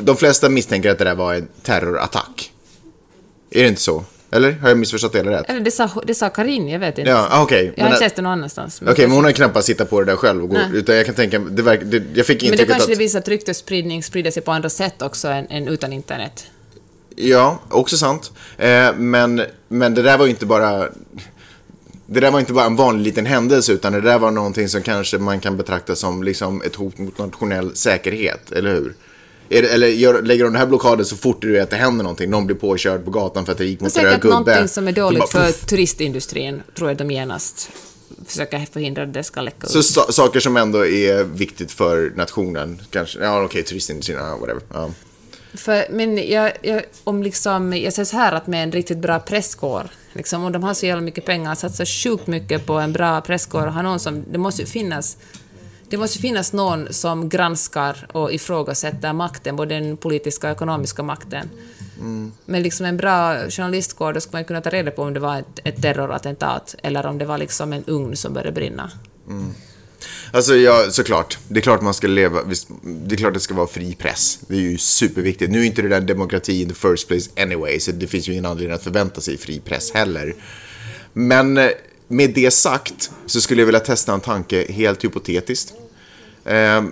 [0.03, 2.53] De flesta misstänker att det där var en terrorattack.
[3.51, 4.05] Är det inte så?
[4.37, 4.53] Eller?
[4.53, 5.51] Har jag missförstått det eller rätt?
[5.51, 7.11] Eller det sa, det sa Karin, jag vet inte.
[7.11, 7.73] Ja, ah, okej.
[7.77, 8.83] Jag har inte sett det någon annanstans.
[8.83, 11.15] Okej, Men, men hon har knappast hittat på det där själv och utan jag kan
[11.15, 12.89] tänka det, verk, det Jag fick men det kanske att...
[12.89, 16.47] det visar att ryktesspridning sprider sig på andra sätt också än, än utan internet.
[17.17, 18.33] Ja, också sant.
[18.59, 20.89] Eh, men, men det där var ju inte bara...
[22.07, 24.83] Det där var inte bara en vanlig liten händelse, utan det där var någonting som
[24.83, 28.95] kanske man kan betrakta som liksom ett hot mot nationell säkerhet, eller hur?
[29.49, 31.77] Är det, eller gör, lägger de den här blockaden så fort du vet att det
[31.77, 34.13] händer någonting, någon blir påkörd på gatan för att det gick är mot en röd
[34.13, 34.35] säkert gubbe.
[34.35, 37.71] någonting som är dåligt bara, för turistindustrin, tror jag de genast
[38.27, 39.71] försöker förhindra att det ska läcka ut.
[39.71, 44.63] Så sa- saker som ändå är viktigt för nationen, kanske, ja okej, turistindustrin, ja, whatever.
[44.73, 44.91] Ja.
[45.55, 49.19] För, men jag, jag, om liksom, jag säger så här att med en riktigt bra
[49.19, 53.21] presskår, liksom, om de har så jävla mycket pengar, satsar sjukt mycket på en bra
[53.21, 55.17] presskår och har någon som, det måste ju finnas
[55.89, 61.51] det måste finnas någon som granskar och ifrågasätter makten, både den politiska och ekonomiska makten.
[62.45, 65.39] Men liksom en bra journalistkår, då skulle man kunna ta reda på om det var
[65.39, 68.91] ett, ett terrorattentat eller om det var liksom en ugn som började brinna.
[70.33, 71.39] Alltså ja, såklart.
[71.49, 72.43] Det är klart man ska leva,
[72.83, 74.39] det är klart det ska vara fri press.
[74.49, 75.53] Det är ju superviktigt.
[75.53, 78.33] Nu är inte det där demokrati in the first place anyway, så det finns ju
[78.33, 80.35] ingen anledning att förvänta sig fri press heller.
[81.13, 81.69] Men eh,
[82.09, 85.75] med det sagt så skulle jag vilja testa en tanke helt hypotetiskt.
[86.45, 86.85] Eh,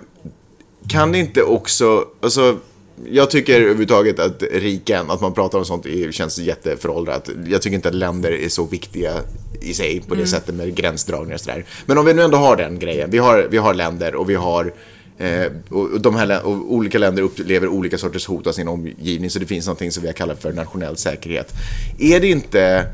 [0.87, 2.57] kan det inte också, alltså
[3.05, 7.29] jag tycker överhuvudtaget att riken, att man pratar om sånt, känns jätteföråldrat.
[7.47, 9.13] Jag tycker inte att länder är så viktiga
[9.61, 11.65] i sig på det sättet med gränsdragningar och sådär.
[11.85, 14.35] Men om vi nu ändå har den grejen, vi har, vi har länder och vi
[14.35, 14.73] har
[15.17, 19.39] Eh, och de här, och olika länder upplever olika sorters hot av sin omgivning, så
[19.39, 21.53] det finns någonting som vi har kallat för nationell säkerhet.
[21.99, 22.87] Är det inte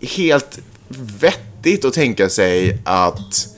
[0.00, 0.60] helt
[0.96, 3.48] vettigt att tänka sig att,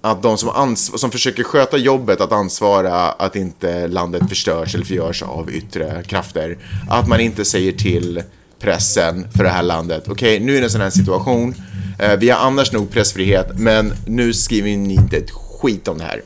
[0.00, 5.22] att de som, som försöker sköta jobbet att ansvara att inte landet förstörs eller förgörs
[5.22, 6.58] av yttre krafter,
[6.90, 8.22] att man inte säger till
[8.58, 11.54] pressen för det här landet, okej, nu är det en sån här situation,
[11.98, 16.04] eh, vi har annars nog pressfrihet, men nu skriver ni inte ett skit om det
[16.04, 16.22] här.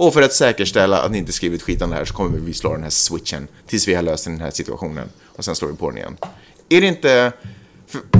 [0.00, 2.38] Och för att säkerställa att ni inte skriver ett skit om det här så kommer
[2.38, 5.08] vi slå den här switchen tills vi har löst den här situationen.
[5.24, 6.16] Och sen slår vi på den igen.
[6.68, 7.32] Är det inte...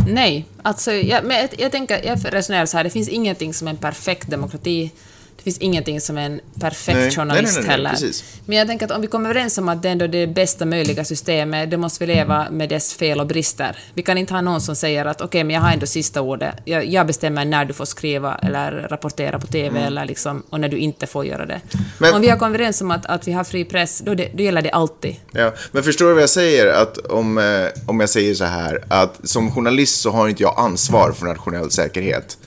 [0.06, 3.68] Nej, alltså jag, men jag, jag tänker, jag resonerar så här, det finns ingenting som
[3.68, 4.90] en perfekt demokrati.
[5.38, 7.90] Det finns ingenting som en perfekt Nej, journalist nej, nej, heller.
[7.90, 8.24] precis.
[8.46, 10.64] Men jag tänker att om vi kommer överens om att det ändå är det bästa
[10.64, 13.78] möjliga systemet, då måste vi leva med dess fel och brister.
[13.94, 16.54] Vi kan inte ha någon som säger att okej, men jag har ändå sista ordet.
[16.64, 20.68] Jag, jag bestämmer när du får skriva eller rapportera på TV eller liksom, och när
[20.68, 21.60] du inte får göra det.
[21.74, 21.86] Mm.
[21.98, 24.28] Men- om vi har kommit överens om att, att vi har fri press, då, det,
[24.34, 25.16] då gäller det alltid.
[25.32, 26.66] ja, men förstår du vad jag säger?
[26.82, 27.44] Att om, eh,
[27.86, 31.70] om jag säger så här, att som journalist så har inte jag ansvar för nationell
[31.70, 32.38] säkerhet.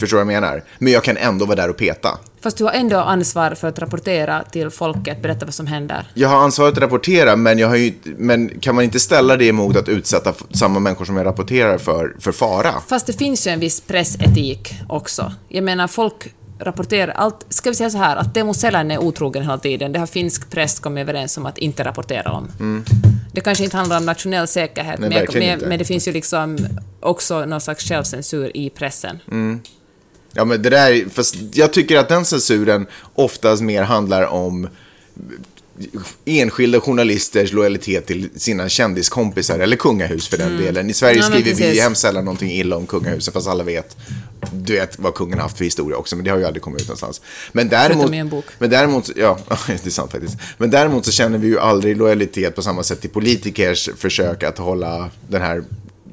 [0.00, 0.64] Förstår du vad jag menar?
[0.78, 2.18] Men jag kan ändå vara där och peta.
[2.46, 6.10] Fast du har ändå ansvar för att rapportera till folket, berätta vad som händer.
[6.14, 9.44] Jag har ansvaret att rapportera, men, jag har ju, men kan man inte ställa det
[9.44, 12.72] emot att utsätta samma människor som jag rapporterar för, för fara?
[12.88, 15.32] Fast det finns ju en viss pressetik också.
[15.48, 17.46] Jag menar, folk rapporterar allt...
[17.48, 20.50] Ska vi säga så här, att Teemu Selänne är otrogen hela tiden, det har finsk
[20.50, 22.48] press kommit överens om att inte rapportera om.
[23.32, 26.58] Det kanske inte handlar om nationell säkerhet, Nej, men, men, men det finns ju liksom
[27.00, 29.18] också någon slags självcensur i pressen.
[30.36, 34.68] Ja, men det där, fast jag tycker att den censuren oftast mer handlar om
[36.24, 40.90] enskilda journalisters lojalitet till sina kändiskompisar, eller kungahus för den delen.
[40.90, 41.32] I Sverige Mm.
[41.32, 43.96] Ja, skriver vi hemskt sällan någonting illa om kungahuset, fast alla vet,
[44.52, 46.80] du vet vad kungen har haft för historia också, men det har ju aldrig kommit
[46.80, 47.20] ut någonstans.
[47.52, 48.44] Men däremot, i en bok.
[48.58, 50.36] men däremot, ja, det är sant faktiskt.
[50.58, 54.58] Men däremot så känner vi ju aldrig lojalitet på samma sätt till politikers försök att
[54.58, 55.64] hålla den här,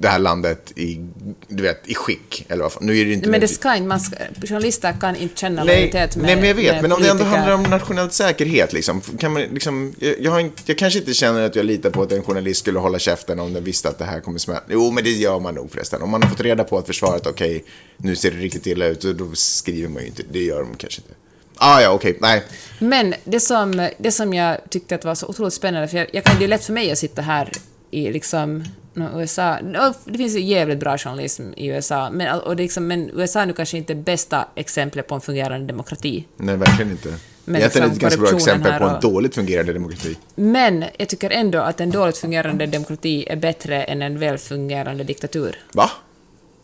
[0.03, 1.05] det här landet i,
[1.47, 2.45] du vet, i skick.
[2.49, 2.71] Eller vad.
[2.81, 5.75] Nu är det inte Men det ska inte, man ska, journalister kan inte känna Nej,
[5.75, 6.81] lojalitet med nej, men jag vet.
[6.81, 7.37] Men om det ändå politiker.
[7.37, 11.13] handlar om nationell säkerhet, liksom, kan man, liksom, jag, jag, har inte, jag kanske inte
[11.13, 13.97] känner att jag litar på att en journalist skulle hålla käften om den visste att
[13.97, 14.61] det här kommer smälla.
[14.69, 16.01] Jo, men det gör man nog förresten.
[16.01, 17.63] Om man har fått reda på att försvaret, okej,
[17.97, 20.23] nu ser det riktigt illa ut, då skriver man ju inte.
[20.31, 21.13] Det gör de kanske inte.
[21.57, 22.43] Ah, ja, okej, nej.
[22.79, 26.23] Men det som, det som jag tyckte att var så otroligt spännande, för jag, jag
[26.23, 27.51] kan, det är lätt för mig att sitta här
[27.91, 28.63] i liksom
[28.93, 29.57] nå, USA.
[29.63, 33.45] Nå, Det finns ju jävligt bra journalism i USA, men, och liksom, men USA är
[33.45, 36.27] nu kanske inte bästa exemplet på en fungerande demokrati.
[36.37, 37.13] Nej, verkligen inte.
[37.45, 40.17] Men Egentligen liksom ett ganska bra exempel på en dåligt fungerande demokrati.
[40.35, 45.03] Men jag tycker ändå att en dåligt fungerande demokrati är bättre än en väl fungerande
[45.03, 45.59] diktatur.
[45.73, 45.89] Va?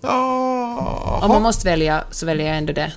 [0.02, 1.20] Ja.
[1.24, 2.92] Om man måste välja, så väljer jag ändå det.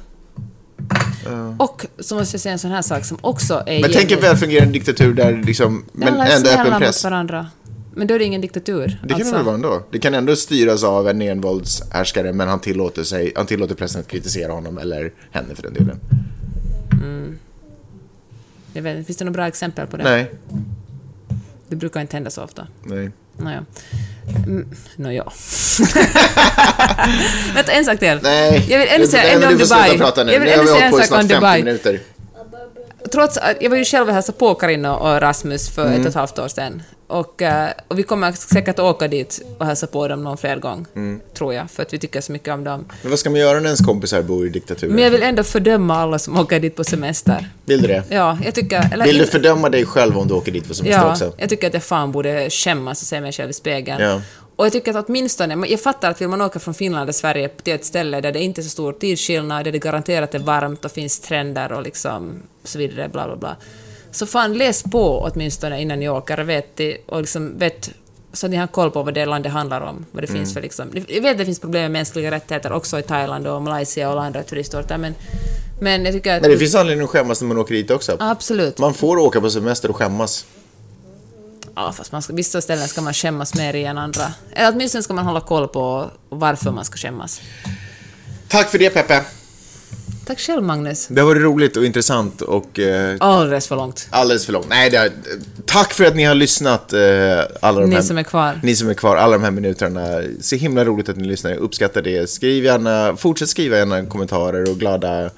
[1.59, 3.81] Och så måste jag säga en sån här sak som också är...
[3.81, 7.05] Men tänk en välfungerande diktatur där liksom, men ändå öppen mot press.
[7.05, 7.47] varandra.
[7.95, 8.87] Men då är det ingen diktatur.
[9.03, 9.83] Det kan Alltså- det väl vara ändå.
[9.91, 14.09] Det kan ändå styras av en envåldshärskare, men han tillåter, sig, han tillåter pressen att
[14.09, 16.01] kritisera honom, eller henne för den delen.
[18.75, 20.05] Jag vet, finns det några bra exempel på det?
[20.05, 20.31] Nej,
[21.69, 22.67] Det brukar inte hända så ofta.
[22.85, 23.11] nej.
[23.39, 23.65] Nåja.
[24.47, 24.67] Mm,
[24.97, 25.25] Nåja.
[27.55, 28.19] Vänta, en sak till.
[28.23, 29.99] Nej, Jag vill ändå säga men om Dubai.
[30.33, 31.63] Jag vill ändå säga en sak om snart 50 Dubai.
[31.65, 32.01] minuter.
[33.13, 36.07] Trots att jag var ju själv och hälsade på Karin och Rasmus för ett och
[36.07, 36.83] ett halvt år sedan.
[37.07, 40.87] Och, eh, och vi kommer säkert åka dit och hälsa på dem någon fler gång,
[41.35, 42.85] tror jag, för att vi tycker så mycket om dem.
[43.03, 44.95] Men vad ska man göra när ens kompisar bor i diktaturen?
[44.95, 47.49] Men jag vill ändå fördöma alla som åker dit på semester.
[47.65, 48.03] Vill du det?
[48.09, 48.89] Ja, jag tycker...
[48.93, 51.33] Eller Vill du fördöma dig själv om du åker dit på semester Ja, också?
[51.37, 54.03] jag tycker att jag fan borde skämmas och se mig själv i spegeln.
[54.03, 54.21] Ja.
[54.63, 57.49] Och jag tycker att åtminstone, jag fattar att vill man åka från Finland till Sverige
[57.49, 60.85] till ett ställe där det inte är så stor tidsskillnad, där det garanterat är varmt
[60.85, 63.57] och finns trender och liksom så vidare, bla bla bla.
[64.11, 67.91] Så fan läs på åtminstone innan ni åker och vet, och liksom vet
[68.33, 70.41] så att ni har koll på vad det landet handlar om, vad det Mm.
[70.41, 70.91] finns för liksom...
[71.09, 74.13] Jag vet att det finns problem med mänskliga rättigheter också i Thailand och Malaysia och
[74.13, 75.15] alla andra turistorter, men,
[75.81, 76.43] men jag tycker att...
[76.43, 78.17] Men det finns anledning att skämmas när man åker dit också.
[78.21, 78.79] Absolut.
[78.79, 80.47] Man får åka på semester och skämmas.
[81.77, 84.25] Ja, fast man ska, vissa ställen ska man skämmas mer i än andra.
[84.53, 87.41] Eller åtminstone ska man hålla koll på varför man ska skämmas.
[88.49, 89.25] Tack för det Peppe.
[90.27, 91.07] Tack själv, Magnus.
[91.07, 94.09] Det har varit roligt och intressant och eh, Alldeles för långt.
[94.11, 94.67] alldeles för långt.
[94.69, 95.13] Nej, det är,
[95.67, 96.93] tack för att ni har lyssnat.
[96.93, 97.01] Eh,
[97.63, 98.61] alla de Ni här, som är kvar.
[98.63, 100.23] Ni som är kvar, alla de här minuterna.
[100.41, 102.31] Så himla roligt att ni lyssnar, jag uppskattar det.
[102.31, 105.31] Skriv gärna, fortsätt skriva gärna kommentarer och glada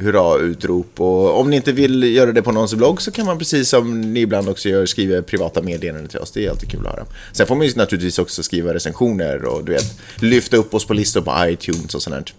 [0.00, 1.00] hurra-utrop.
[1.00, 4.00] Och om ni inte vill göra det på någons blogg så kan man precis som
[4.00, 6.30] ni ibland också gör skriva privata meddelanden till oss.
[6.30, 7.06] Det är alltid kul att höra.
[7.32, 10.94] Sen får man ju naturligtvis också skriva recensioner och du vet, lyfta upp oss på
[10.94, 12.34] listor på iTunes och sånt där.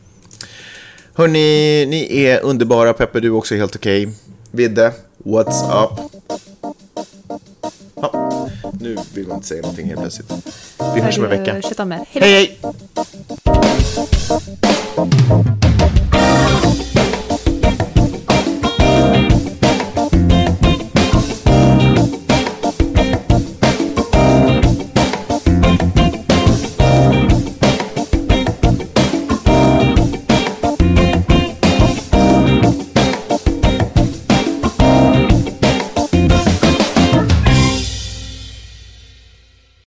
[1.13, 2.93] Hörni, ni är underbara.
[2.93, 4.09] Peppe, du är också helt okej.
[4.51, 6.11] Vidde, what's up?
[7.95, 8.49] Ja,
[8.79, 10.31] nu vill man inte säga någonting helt plötsligt.
[10.95, 11.57] Vi hörs om en vecka.
[11.57, 12.05] Er.
[12.11, 12.59] Hej, hej!